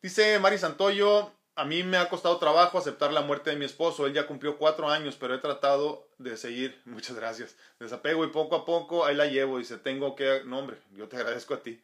[0.00, 4.06] Dice Mari Santoyo, a mí me ha costado trabajo aceptar la muerte de mi esposo.
[4.06, 6.80] Él ya cumplió cuatro años, pero he tratado de seguir.
[6.84, 7.56] Muchas gracias.
[7.80, 9.58] Desapego y poco a poco ahí la llevo.
[9.58, 10.42] Dice, tengo que...
[10.44, 11.82] No, hombre, yo te agradezco a ti.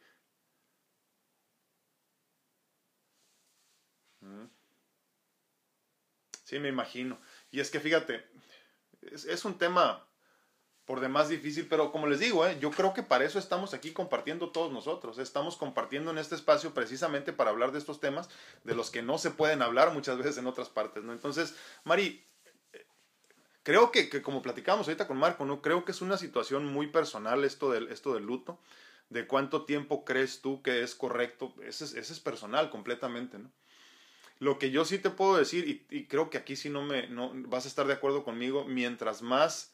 [4.21, 4.47] Mm.
[6.43, 7.19] Sí, me imagino.
[7.51, 8.25] Y es que fíjate,
[9.01, 10.07] es un tema
[10.85, 12.57] por demás difícil, pero como les digo, ¿eh?
[12.59, 15.17] yo creo que para eso estamos aquí compartiendo todos nosotros.
[15.17, 18.29] Estamos compartiendo en este espacio precisamente para hablar de estos temas
[18.63, 21.13] de los que no se pueden hablar muchas veces en otras partes, ¿no?
[21.13, 21.55] Entonces,
[21.85, 22.25] Mari,
[23.63, 25.61] creo que, como platicamos ahorita con Marco, ¿no?
[25.61, 28.59] Creo que es una situación muy personal esto del, esto del luto.
[29.09, 33.51] De cuánto tiempo crees tú que es correcto, ese es, es personal completamente, ¿no?
[34.39, 37.07] Lo que yo sí te puedo decir, y, y creo que aquí sí no me
[37.07, 39.72] no, vas a estar de acuerdo conmigo, mientras más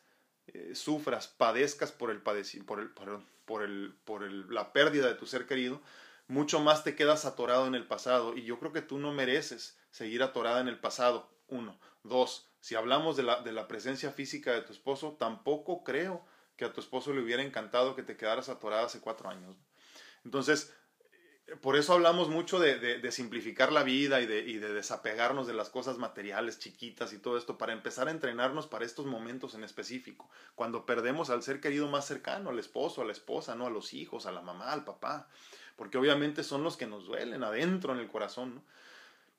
[0.54, 5.26] eh, sufras, padezcas por, el por, el, por, el, por el, la pérdida de tu
[5.26, 5.82] ser querido,
[6.28, 8.36] mucho más te quedas atorado en el pasado.
[8.38, 11.30] Y yo creo que tú no mereces seguir atorada en el pasado.
[11.48, 11.80] Uno.
[12.04, 12.48] Dos.
[12.62, 16.26] Si hablamos de la, de la presencia física de tu esposo, tampoco creo
[16.56, 19.56] que a tu esposo le hubiera encantado que te quedaras atorada hace cuatro años.
[20.26, 20.74] Entonces,
[21.62, 25.70] por eso hablamos mucho de, simplificar la vida y de, y de, desapegarnos de las
[25.70, 30.30] cosas materiales chiquitas y todo esto para empezar a entrenarnos para estos momentos en específico,
[30.56, 33.94] cuando perdemos al ser querido más cercano, al esposo, a la esposa, no a los
[33.94, 35.28] hijos, a la mamá, al papá,
[35.76, 38.56] porque obviamente son los que nos duelen adentro en el corazón.
[38.56, 38.62] ¿no?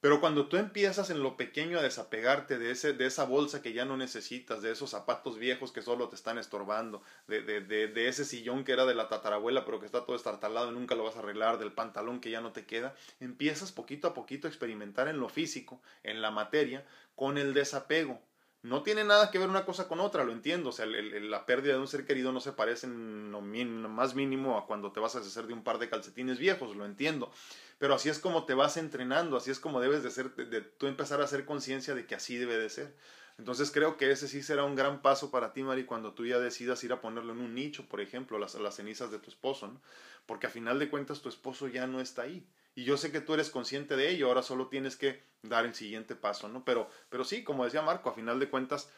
[0.00, 3.74] Pero cuando tú empiezas en lo pequeño a desapegarte de, ese, de esa bolsa que
[3.74, 8.08] ya no necesitas, de esos zapatos viejos que solo te están estorbando, de, de, de,
[8.08, 11.04] ese sillón que era de la tatarabuela pero que está todo estartalado y nunca lo
[11.04, 14.50] vas a arreglar, del pantalón que ya no te queda, empiezas poquito a poquito a
[14.50, 18.22] experimentar en lo físico, en la materia, con el desapego.
[18.62, 20.68] No tiene nada que ver una cosa con otra, lo entiendo.
[20.68, 24.58] O sea, la pérdida de un ser querido no se parece en lo más mínimo
[24.58, 27.32] a cuando te vas a deshacer de un par de calcetines viejos, lo entiendo.
[27.80, 30.86] Pero así es como te vas entrenando, así es como debes de ser, de, tú
[30.86, 32.94] empezar a hacer conciencia de que así debe de ser.
[33.38, 36.38] Entonces creo que ese sí será un gran paso para ti, Mari, cuando tú ya
[36.38, 39.66] decidas ir a ponerlo en un nicho, por ejemplo, las, las cenizas de tu esposo,
[39.66, 39.80] ¿no?
[40.26, 42.46] Porque a final de cuentas tu esposo ya no está ahí.
[42.74, 45.74] Y yo sé que tú eres consciente de ello, ahora solo tienes que dar el
[45.74, 46.66] siguiente paso, ¿no?
[46.66, 48.90] Pero, pero sí, como decía Marco, a final de cuentas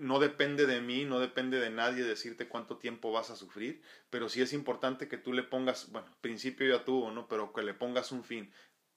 [0.00, 4.28] no depende de mí, no depende de nadie decirte cuánto tiempo vas a sufrir, pero
[4.28, 7.26] sí es importante que tú le pongas, bueno, principio ya tuvo, ¿no?
[7.28, 8.52] Pero que le pongas un fin.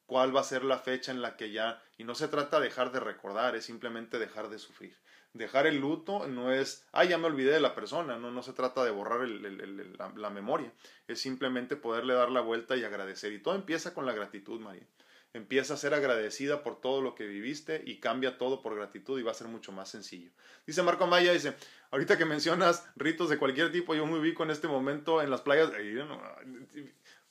[0.05, 2.65] ¿Cuál va a ser la fecha en la que ya, y no se trata de
[2.65, 4.95] dejar de recordar, es simplemente dejar de sufrir.
[5.33, 8.53] Dejar el luto no es, ah, ya me olvidé de la persona, no, no se
[8.53, 10.71] trata de borrar el, la, la memoria,
[11.07, 13.33] es simplemente poderle dar la vuelta y agradecer.
[13.33, 14.87] Y todo empieza con la gratitud, María.
[15.33, 19.23] Empieza a ser agradecida por todo lo que viviste y cambia todo por gratitud y
[19.23, 20.31] va a ser mucho más sencillo.
[20.65, 21.53] Dice Marco Amaya, dice,
[21.91, 25.41] ahorita que mencionas ritos de cualquier tipo, yo me ubico en este momento en las
[25.41, 25.71] playas.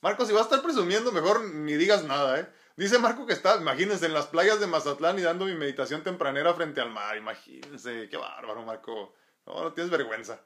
[0.01, 2.47] Marco, si vas a estar presumiendo, mejor ni digas nada, ¿eh?
[2.77, 6.53] Dice Marco que está, imagínense, en las playas de Mazatlán y dando mi meditación tempranera
[6.53, 7.17] frente al mar.
[7.17, 9.15] Imagínense, qué bárbaro, Marco.
[9.47, 10.39] No, no tienes vergüenza.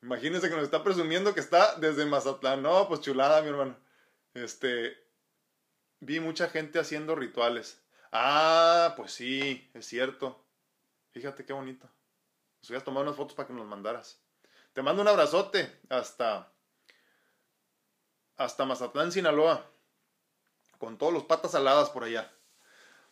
[0.00, 2.62] Imagínense que nos está presumiendo que está desde Mazatlán.
[2.62, 3.76] No, pues chulada, mi hermano.
[4.34, 4.96] Este,
[6.02, 7.80] vi mucha gente haciendo rituales.
[8.10, 10.44] Ah, pues sí, es cierto.
[11.12, 11.88] Fíjate qué bonito.
[12.60, 14.20] Nos hubieras tomado unas fotos para que nos mandaras.
[14.72, 16.52] Te mando un abrazote hasta
[18.36, 19.64] hasta Mazatlán, Sinaloa,
[20.78, 22.32] con todos los patas aladas por allá.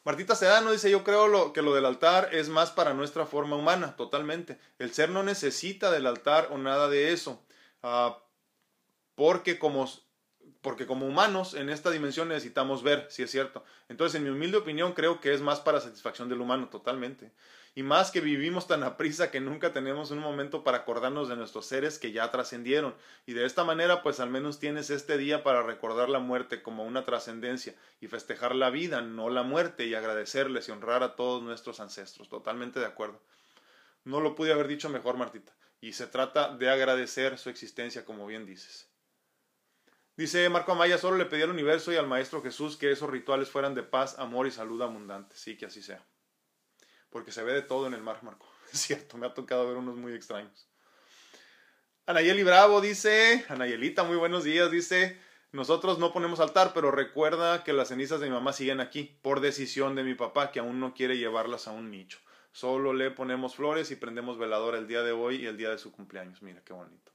[0.03, 3.55] Martita Sedano dice, yo creo lo, que lo del altar es más para nuestra forma
[3.55, 4.59] humana, totalmente.
[4.79, 7.45] El ser no necesita del altar o nada de eso,
[7.83, 8.19] ah,
[9.15, 9.87] porque como
[10.63, 13.65] porque como humanos en esta dimensión necesitamos ver si es cierto.
[13.89, 17.33] Entonces, en mi humilde opinión, creo que es más para satisfacción del humano, totalmente.
[17.75, 21.37] Y más que vivimos tan a prisa que nunca tenemos un momento para acordarnos de
[21.37, 22.95] nuestros seres que ya trascendieron.
[23.27, 26.85] Y de esta manera, pues al menos tienes este día para recordar la muerte como
[26.85, 31.43] una trascendencia y festejar la vida, no la muerte, y agradecerles y honrar a todos
[31.43, 32.29] nuestros ancestros.
[32.29, 33.21] Totalmente de acuerdo.
[34.05, 35.53] No lo pude haber dicho mejor, Martita.
[35.81, 38.90] Y se trata de agradecer su existencia, como bien dices.
[40.17, 43.49] Dice Marco Amaya, solo le pedí al universo y al Maestro Jesús que esos rituales
[43.49, 45.37] fueran de paz, amor y salud abundante.
[45.37, 46.05] Sí, que así sea.
[47.09, 48.47] Porque se ve de todo en el mar, Marco.
[48.73, 50.69] Es cierto, me ha tocado ver unos muy extraños.
[52.07, 55.19] Anayeli Bravo dice, Anayelita, muy buenos días, dice,
[55.53, 59.41] nosotros no ponemos altar, pero recuerda que las cenizas de mi mamá siguen aquí, por
[59.41, 62.19] decisión de mi papá, que aún no quiere llevarlas a un nicho.
[62.53, 65.79] Solo le ponemos flores y prendemos veladora el día de hoy y el día de
[65.79, 66.43] su cumpleaños.
[66.43, 67.13] Mira qué bonito.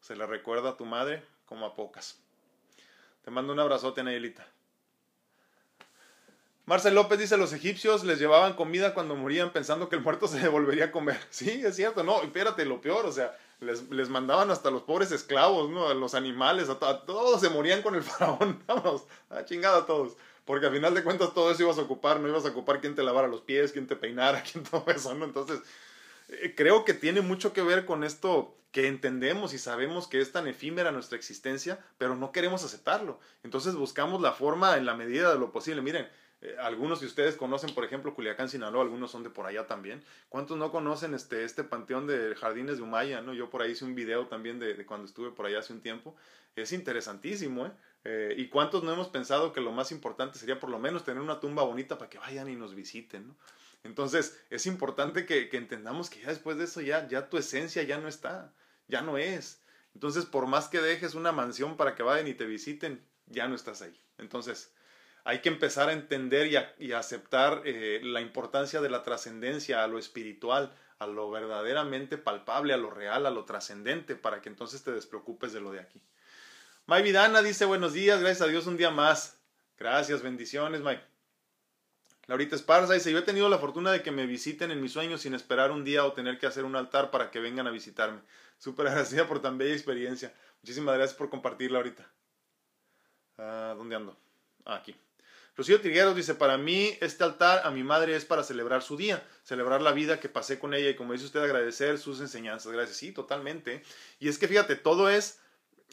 [0.00, 2.22] Se le recuerda a tu madre como a pocas.
[3.28, 4.46] Te mando un abrazote, Anayelita.
[6.64, 10.38] Marcel López dice, los egipcios les llevaban comida cuando morían pensando que el muerto se
[10.40, 11.20] devolvería a comer.
[11.28, 15.12] Sí, es cierto, no, espérate, lo peor, o sea, les, les mandaban hasta los pobres
[15.12, 15.88] esclavos, ¿no?
[15.88, 20.16] A los animales, a, todos se morían con el faraón, vamos, a chingada a todos.
[20.46, 22.94] Porque al final de cuentas todo eso ibas a ocupar, no ibas a ocupar quién
[22.94, 25.26] te lavara los pies, quién te peinara, quién todo eso, ¿no?
[25.26, 25.60] Entonces,
[26.56, 30.46] creo que tiene mucho que ver con esto que entendemos y sabemos que es tan
[30.46, 33.18] efímera nuestra existencia, pero no queremos aceptarlo.
[33.42, 35.80] Entonces buscamos la forma en la medida de lo posible.
[35.80, 36.08] Miren,
[36.40, 40.04] eh, algunos de ustedes conocen, por ejemplo, Culiacán, Sinaloa, algunos son de por allá también.
[40.28, 43.22] ¿Cuántos no conocen este, este panteón de Jardines de Humaya?
[43.22, 43.32] ¿no?
[43.32, 46.14] Yo por ahí hice un video también de, cuando estuve por allá hace un tiempo.
[46.54, 47.72] Es interesantísimo, ¿eh?
[48.04, 48.34] ¿eh?
[48.36, 51.40] ¿Y cuántos no hemos pensado que lo más importante sería por lo menos tener una
[51.40, 53.36] tumba bonita para que vayan y nos visiten, ¿no?
[53.84, 57.98] Entonces, es importante que, entendamos que ya después de eso ya, ya tu esencia ya
[57.98, 58.52] no está,
[58.86, 59.62] ya no es.
[59.94, 63.54] Entonces, por más que dejes una mansión para que vayan y te visiten, ya no
[63.54, 63.98] estás ahí.
[64.18, 64.72] Entonces,
[65.24, 66.46] hay que empezar a entender
[66.78, 72.18] y, a, aceptar eh, la importancia de la trascendencia a lo espiritual, a lo verdaderamente
[72.18, 75.80] palpable, a lo real, a lo trascendente, para que entonces te despreocupes de lo de
[75.80, 76.00] aquí.
[76.86, 79.38] May Vidana dice buenos días, gracias a Dios un día más.
[79.78, 81.07] Gracias, bendiciones, May.
[82.28, 85.22] Laurita Esparza dice, yo he tenido la fortuna de que me visiten en mis sueños
[85.22, 88.20] sin esperar un día o tener que hacer un altar para que vengan a visitarme.
[88.58, 90.34] Súper agradecida por tan bella experiencia.
[90.62, 92.06] Muchísimas gracias por compartirla ahorita.
[93.38, 94.14] Ah, ¿Dónde ando?
[94.66, 94.94] Ah, aquí.
[95.56, 99.26] Rocío Trigueros dice, para mí este altar a mi madre es para celebrar su día,
[99.42, 102.70] celebrar la vida que pasé con ella y como dice usted, agradecer sus enseñanzas.
[102.70, 103.82] Gracias, sí, totalmente.
[104.20, 105.40] Y es que fíjate, todo es,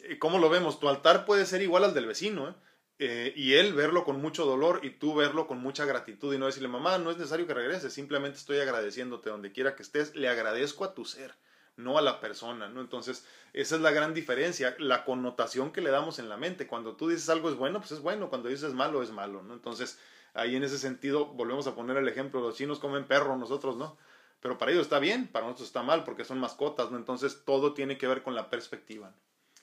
[0.03, 0.81] eh, ¿cómo lo vemos?
[0.81, 2.53] Tu altar puede ser igual al del vecino, ¿eh?
[2.97, 6.45] Eh, y él verlo con mucho dolor y tú verlo con mucha gratitud y no
[6.45, 10.29] decirle, mamá, no es necesario que regreses, simplemente estoy agradeciéndote donde quiera que estés, le
[10.29, 11.35] agradezco a tu ser
[11.77, 12.81] no a la persona, ¿no?
[12.81, 16.67] Entonces, esa es la gran diferencia, la connotación que le damos en la mente.
[16.67, 19.53] Cuando tú dices algo es bueno, pues es bueno, cuando dices malo, es malo, ¿no?
[19.53, 19.99] Entonces,
[20.33, 23.97] ahí en ese sentido, volvemos a poner el ejemplo, los chinos comen perro, nosotros no.
[24.39, 26.97] Pero para ellos está bien, para nosotros está mal, porque son mascotas, ¿no?
[26.97, 29.13] Entonces, todo tiene que ver con la perspectiva,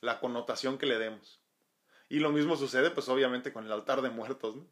[0.00, 1.41] la connotación que le demos.
[2.12, 4.66] Y lo mismo sucede, pues obviamente, con el altar de muertos, ¿no?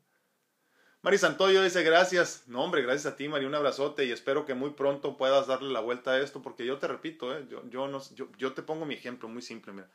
[1.01, 2.45] Mari Santoyo dice gracias.
[2.49, 3.47] No, hombre, gracias a ti, Mari.
[3.47, 6.77] Un abrazote y espero que muy pronto puedas darle la vuelta a esto, porque yo
[6.77, 7.47] te repito, ¿eh?
[7.49, 9.73] yo, yo, no, yo, yo te pongo mi ejemplo muy simple.
[9.73, 9.89] Mira.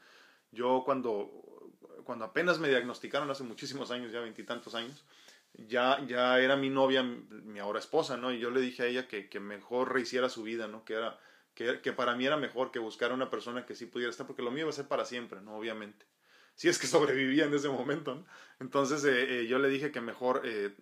[0.52, 1.70] Yo cuando,
[2.04, 5.06] cuando apenas me diagnosticaron hace muchísimos años, ya veintitantos años,
[5.54, 8.34] ya, ya era mi novia, mi ahora esposa, ¿no?
[8.34, 10.84] Y yo le dije a ella que, que mejor rehiciera su vida, ¿no?
[10.84, 11.20] Que, era,
[11.54, 14.26] que, que para mí era mejor que buscar a una persona que sí pudiera estar,
[14.26, 15.56] porque lo mío iba a ser para siempre, ¿no?
[15.56, 16.08] Obviamente
[16.56, 18.24] si es que sobrevivía en ese momento.
[18.60, 20.74] Entonces eh, eh, yo le dije que mejor eh,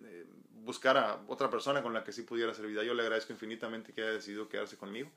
[0.62, 2.82] buscara otra persona con la que sí pudiera hacer vida.
[2.82, 5.10] Yo le agradezco infinitamente que haya decidido quedarse conmigo.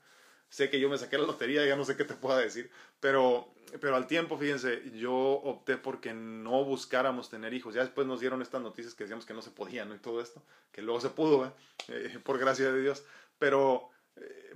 [0.50, 3.52] Sé que yo me saqué la lotería, ya no sé qué te pueda decir, pero,
[3.82, 7.74] pero al tiempo, fíjense, yo opté porque no buscáramos tener hijos.
[7.74, 9.94] Ya después nos dieron estas noticias que decíamos que no se podían ¿no?
[9.94, 10.42] y todo esto,
[10.72, 11.54] que luego se pudo,
[12.24, 13.04] por gracia de Dios.
[13.38, 13.90] Pero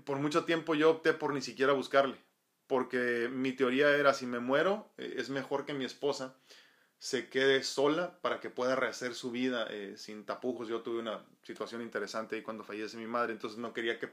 [0.05, 2.16] por mucho tiempo yo opté por ni siquiera buscarle
[2.73, 6.35] porque mi teoría era si me muero eh, es mejor que mi esposa
[6.99, 10.68] se quede sola para que pueda rehacer su vida eh, sin tapujos.
[10.68, 14.09] Yo tuve una situación interesante ahí cuando fallece mi madre, entonces no quería que,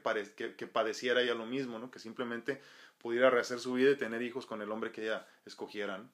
[0.58, 1.90] que, padeciera ella lo mismo, ¿no?
[1.90, 2.60] que simplemente
[2.98, 6.04] pudiera rehacer su vida y tener hijos con el hombre que ella escogiera.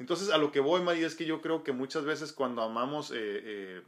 [0.00, 3.12] Entonces a lo que voy, María, es que yo creo que muchas veces cuando amamos
[3.14, 3.80] eh,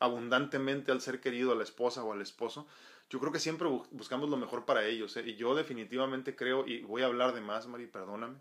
[0.00, 2.66] abundantemente al ser querido, a la esposa o al esposo,
[3.08, 5.16] yo creo que siempre buscamos lo mejor para ellos.
[5.16, 5.24] ¿eh?
[5.26, 8.38] Y yo definitivamente creo, y voy a hablar de más, Mari, perdóname,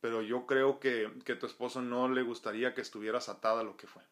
[0.00, 3.76] pero yo creo que, que tu esposo no le gustaría que estuvieras atada a lo
[3.76, 4.02] que fue.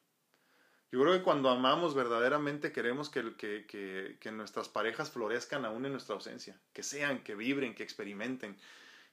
[0.90, 5.86] Yo creo que cuando amamos verdaderamente queremos que, que, que, que, nuestras parejas florezcan aún
[5.86, 8.58] en nuestra ausencia, que sean, que vibren, que experimenten,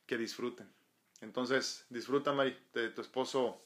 [0.06, 0.70] que disfruten.
[1.22, 3.62] Entonces, disfruta, Mari, de tu esposo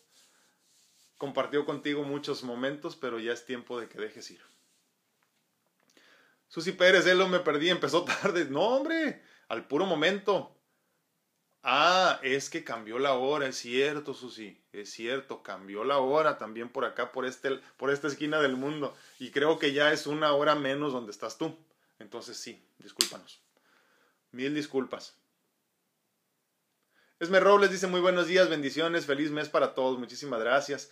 [1.18, 4.42] compartió contigo muchos momentos, pero ya es tiempo de que dejes ir.
[6.54, 8.46] Susi Pérez, él lo me perdí, empezó tarde.
[8.46, 10.56] No, hombre, al puro momento.
[11.64, 16.70] Ah, es que cambió la hora, es cierto, Susi, es cierto, cambió la hora también
[16.70, 18.96] por acá, por, este, por esta esquina del mundo.
[19.18, 21.58] Y creo que ya es una hora menos donde estás tú.
[21.98, 23.42] Entonces sí, discúlpanos.
[24.32, 25.18] Mil disculpas.
[27.20, 30.92] Esme Robles dice muy buenos días, bendiciones, feliz mes para todos, muchísimas gracias.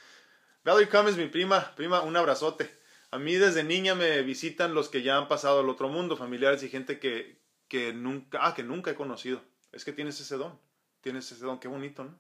[0.64, 2.81] Valerie Cummins, mi prima, prima, un abrazote.
[3.12, 6.64] A mí desde niña me visitan los que ya han pasado al otro mundo, familiares
[6.64, 9.42] y gente que, que nunca, ah, que nunca he conocido.
[9.74, 10.58] Es que tienes ese don,
[11.02, 12.18] tienes ese don, qué bonito, ¿no?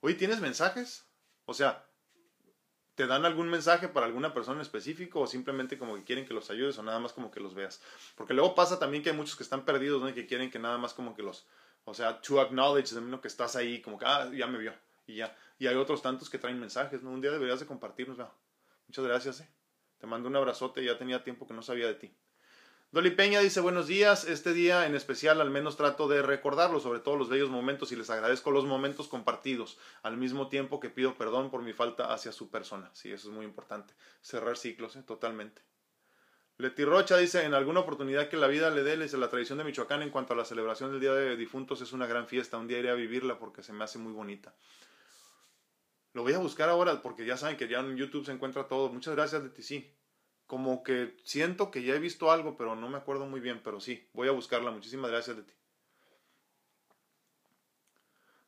[0.00, 1.06] Oye, ¿tienes mensajes?
[1.44, 1.86] O sea,
[2.94, 6.32] ¿te dan algún mensaje para alguna persona en específico o simplemente como que quieren que
[6.32, 7.82] los ayudes o nada más como que los veas?
[8.16, 10.08] Porque luego pasa también que hay muchos que están perdidos, ¿no?
[10.08, 11.46] Y que quieren que nada más como que los,
[11.84, 14.72] o sea, to acknowledge them, que estás ahí, como que, ah, ya me vio,
[15.06, 15.36] y ya.
[15.58, 17.10] Y hay otros tantos que traen mensajes, ¿no?
[17.10, 18.47] Un día deberías de compartirnos, ¿no?
[18.88, 19.48] Muchas gracias, ¿eh?
[19.98, 22.16] Te mando un abrazote, ya tenía tiempo que no sabía de ti.
[22.90, 27.00] Dolly Peña dice buenos días, este día en especial al menos trato de recordarlo, sobre
[27.00, 31.18] todo los bellos momentos y les agradezco los momentos compartidos, al mismo tiempo que pido
[31.18, 32.88] perdón por mi falta hacia su persona.
[32.94, 35.02] Sí, eso es muy importante, cerrar ciclos, ¿eh?
[35.02, 35.60] totalmente.
[36.56, 40.00] Leti Rocha dice, en alguna oportunidad que la vida le dé, la tradición de Michoacán
[40.00, 42.78] en cuanto a la celebración del Día de Difuntos es una gran fiesta, un día
[42.78, 44.54] iré a vivirla porque se me hace muy bonita.
[46.18, 48.88] Lo voy a buscar ahora porque ya saben que ya en YouTube se encuentra todo.
[48.88, 49.94] Muchas gracias, Leti, sí.
[50.48, 53.78] Como que siento que ya he visto algo, pero no me acuerdo muy bien, pero
[53.78, 54.72] sí, voy a buscarla.
[54.72, 55.52] Muchísimas gracias, Leti.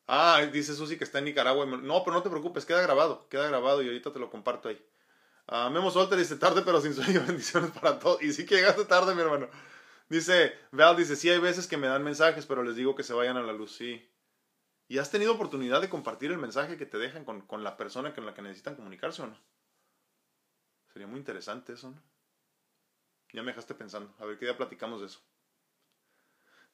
[0.08, 1.64] Ah, dice Susi que está en Nicaragua.
[1.64, 4.84] No, pero no te preocupes, queda grabado, queda grabado y ahorita te lo comparto ahí.
[5.46, 8.20] Ah, Memo Solter dice tarde pero sin sueño, bendiciones para todos.
[8.20, 9.48] Y sí que llegaste tarde, mi hermano.
[10.08, 13.12] Dice, Val dice, sí hay veces que me dan mensajes, pero les digo que se
[13.12, 14.10] vayan a la luz, sí.
[14.90, 18.12] ¿Y has tenido oportunidad de compartir el mensaje que te dejan con, con, la persona
[18.12, 19.38] con la que necesitan comunicarse o no?
[20.92, 22.02] Sería muy interesante eso, ¿no?
[23.32, 24.12] Ya me dejaste pensando.
[24.18, 25.20] A ver qué día platicamos de eso.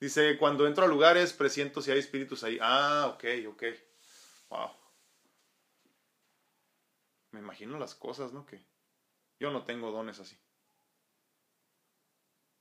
[0.00, 2.56] Dice, cuando entro a lugares, presiento si hay espíritus ahí.
[2.62, 3.62] Ah, ok, ok.
[4.48, 4.70] Wow.
[7.32, 8.46] Me imagino las cosas, ¿no?
[8.46, 8.64] Que
[9.38, 10.38] yo no tengo dones así.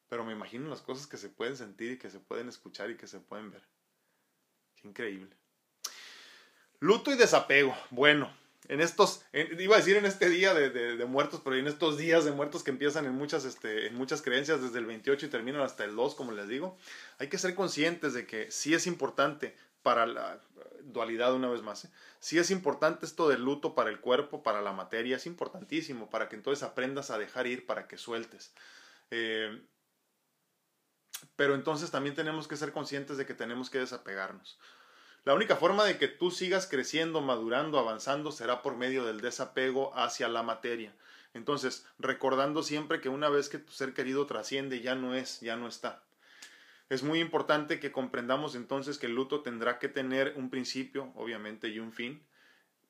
[0.10, 2.98] Pero me imagino las cosas que se pueden sentir y que se pueden escuchar y
[2.98, 3.66] que se pueden ver.
[4.76, 5.45] Qué increíble.
[6.86, 7.76] Luto y desapego.
[7.90, 8.32] Bueno,
[8.68, 12.26] en estos, iba a decir en este día de, de, muertos, pero en estos días
[12.26, 15.62] de muertos que empiezan en muchas, este, en muchas creencias desde el 28 y terminan
[15.62, 16.78] hasta el 2, como les digo,
[17.18, 20.40] hay que ser conscientes de que sí es importante para la
[20.84, 21.90] dualidad una vez más, ¿eh?
[22.20, 26.30] sí es importante esto del luto para el cuerpo, para la materia, es importantísimo para
[26.30, 28.54] que entonces aprendas a dejar ir, para que sueltes.
[29.10, 29.60] Eh,
[31.36, 34.60] pero entonces también tenemos que ser conscientes de que tenemos que desapegarnos.
[35.26, 39.92] La única forma de que tú sigas creciendo, madurando, avanzando será por medio del desapego
[39.98, 40.94] hacia la materia.
[41.34, 45.56] Entonces, recordando siempre que una vez que tu ser querido trasciende, ya no es, ya
[45.56, 46.04] no está.
[46.90, 51.70] Es muy importante que comprendamos entonces que el luto tendrá que tener un principio, obviamente,
[51.70, 52.22] y un fin,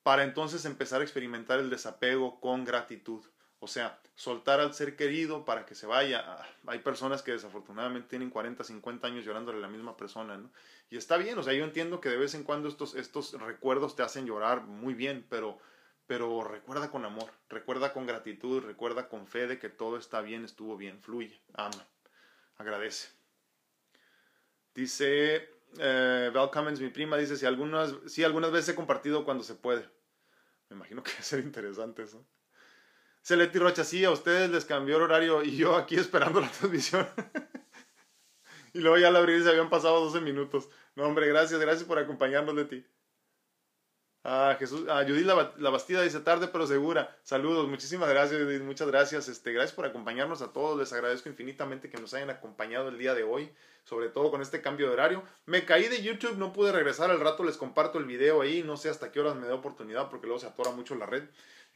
[0.02, 3.24] para entonces empezar a experimentar el desapego con gratitud.
[3.66, 6.22] O sea, soltar al ser querido para que se vaya.
[6.24, 10.52] Ah, hay personas que desafortunadamente tienen 40, 50 años llorándole a la misma persona, ¿no?
[10.88, 13.96] Y está bien, o sea, yo entiendo que de vez en cuando estos, estos recuerdos
[13.96, 15.58] te hacen llorar muy bien, pero,
[16.06, 20.44] pero recuerda con amor, recuerda con gratitud, recuerda con fe de que todo está bien,
[20.44, 21.88] estuvo bien, fluye, ama,
[22.58, 23.08] agradece.
[24.76, 29.42] Dice eh, Val Cummins, mi prima, dice, si algunas, si algunas veces he compartido cuando
[29.42, 29.90] se puede.
[30.68, 32.24] Me imagino que va a ser interesante eso.
[33.26, 37.08] Celeti Rocha, sí, a ustedes les cambió el horario y yo aquí esperando la transmisión.
[38.72, 40.68] y luego ya abrí y se habían pasado 12 minutos.
[40.94, 42.86] No, hombre, gracias, gracias por acompañarnos, Leti.
[44.22, 47.18] Ah, Jesús, ah, Judith la, la, Bastida dice tarde pero segura.
[47.24, 49.28] Saludos, muchísimas gracias, Judith, muchas gracias.
[49.28, 50.78] Este, gracias por acompañarnos a todos.
[50.78, 53.52] Les agradezco infinitamente que nos hayan acompañado el día de hoy,
[53.82, 55.24] sobre todo con este cambio de horario.
[55.46, 57.10] Me caí de YouTube, no pude regresar.
[57.10, 58.62] Al rato les comparto el video ahí.
[58.62, 61.24] No sé hasta qué horas me da oportunidad porque luego se atora mucho la red.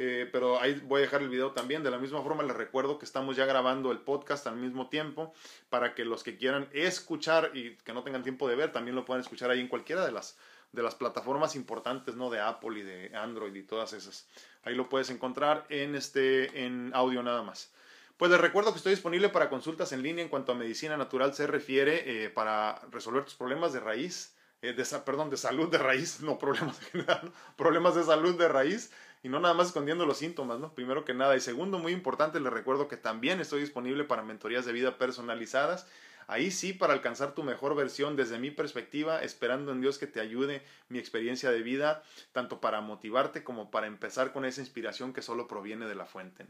[0.03, 1.83] Eh, pero ahí voy a dejar el video también.
[1.83, 5.35] De la misma forma les recuerdo que estamos ya grabando el podcast al mismo tiempo
[5.69, 9.05] para que los que quieran escuchar y que no tengan tiempo de ver también lo
[9.05, 10.39] puedan escuchar ahí en cualquiera de las,
[10.73, 12.31] de las plataformas importantes, ¿no?
[12.31, 14.27] De Apple y de Android y todas esas.
[14.63, 17.71] Ahí lo puedes encontrar en, este, en audio nada más.
[18.17, 21.35] Pues les recuerdo que estoy disponible para consultas en línea en cuanto a medicina natural
[21.35, 24.35] se refiere eh, para resolver tus problemas de raíz.
[24.63, 24.77] Eh,
[25.07, 28.91] perdón, de salud de raíz, no problemas de general, problemas de salud de raíz
[29.23, 30.75] y no nada más escondiendo los síntomas, ¿no?
[30.75, 31.37] Primero que nada.
[31.37, 35.87] Y segundo, muy importante, les recuerdo que también estoy disponible para mentorías de vida personalizadas.
[36.31, 40.21] Ahí sí, para alcanzar tu mejor versión desde mi perspectiva, esperando en Dios que te
[40.21, 45.23] ayude mi experiencia de vida, tanto para motivarte como para empezar con esa inspiración que
[45.23, 46.47] solo proviene de la fuente.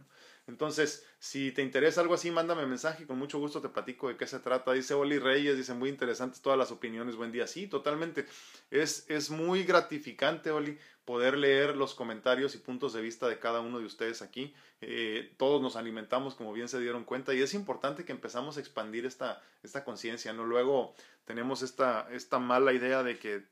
[0.47, 4.27] Entonces, si te interesa algo así, mándame mensaje, con mucho gusto te platico de qué
[4.27, 4.73] se trata.
[4.73, 7.47] Dice Oli Reyes, dice muy interesantes todas las opiniones, buen día.
[7.47, 8.27] Sí, totalmente.
[8.71, 10.79] Es, es muy gratificante, Oli,
[11.11, 14.55] poder leer los comentarios y puntos de vista de cada uno de ustedes aquí.
[14.81, 18.61] Eh, todos nos alimentamos, como bien se dieron cuenta, y es importante que empezamos a
[18.61, 20.45] expandir esta, esta conciencia, ¿no?
[20.45, 20.95] Luego
[21.25, 23.43] tenemos esta, esta mala idea de que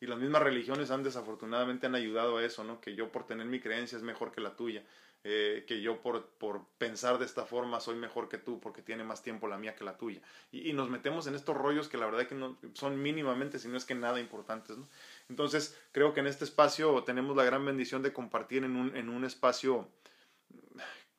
[0.00, 2.80] y las mismas religiones han desafortunadamente ayudado a eso, ¿no?
[2.80, 4.84] Que yo por tener mi creencia es mejor que la tuya.
[5.24, 9.02] Eh, que yo por, por, pensar de esta forma soy mejor que tú porque tiene
[9.02, 10.20] más tiempo la mía que la tuya.
[10.52, 13.76] Y, nos metemos en estos rollos que la verdad que no, son mínimamente, si no
[13.76, 14.78] es que nada importantes.
[14.78, 14.86] ¿no?
[15.28, 19.08] Entonces, creo que en este espacio tenemos la gran bendición de compartir en un, en
[19.08, 19.88] un espacio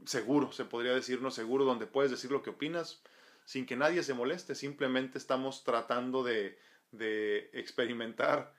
[0.05, 3.03] seguro, se podría decir, no seguro, donde puedes decir lo que opinas
[3.45, 4.55] sin que nadie se moleste.
[4.55, 6.57] Simplemente estamos tratando de,
[6.91, 8.53] de experimentar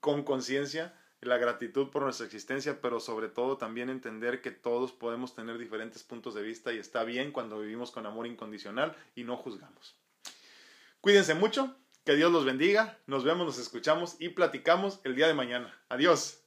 [0.00, 5.34] con conciencia la gratitud por nuestra existencia, pero sobre todo también entender que todos podemos
[5.34, 9.36] tener diferentes puntos de vista y está bien cuando vivimos con amor incondicional y no
[9.36, 9.96] juzgamos.
[11.00, 11.76] Cuídense mucho,
[12.06, 15.76] que Dios los bendiga, nos vemos, nos escuchamos y platicamos el día de mañana.
[15.88, 16.45] Adiós.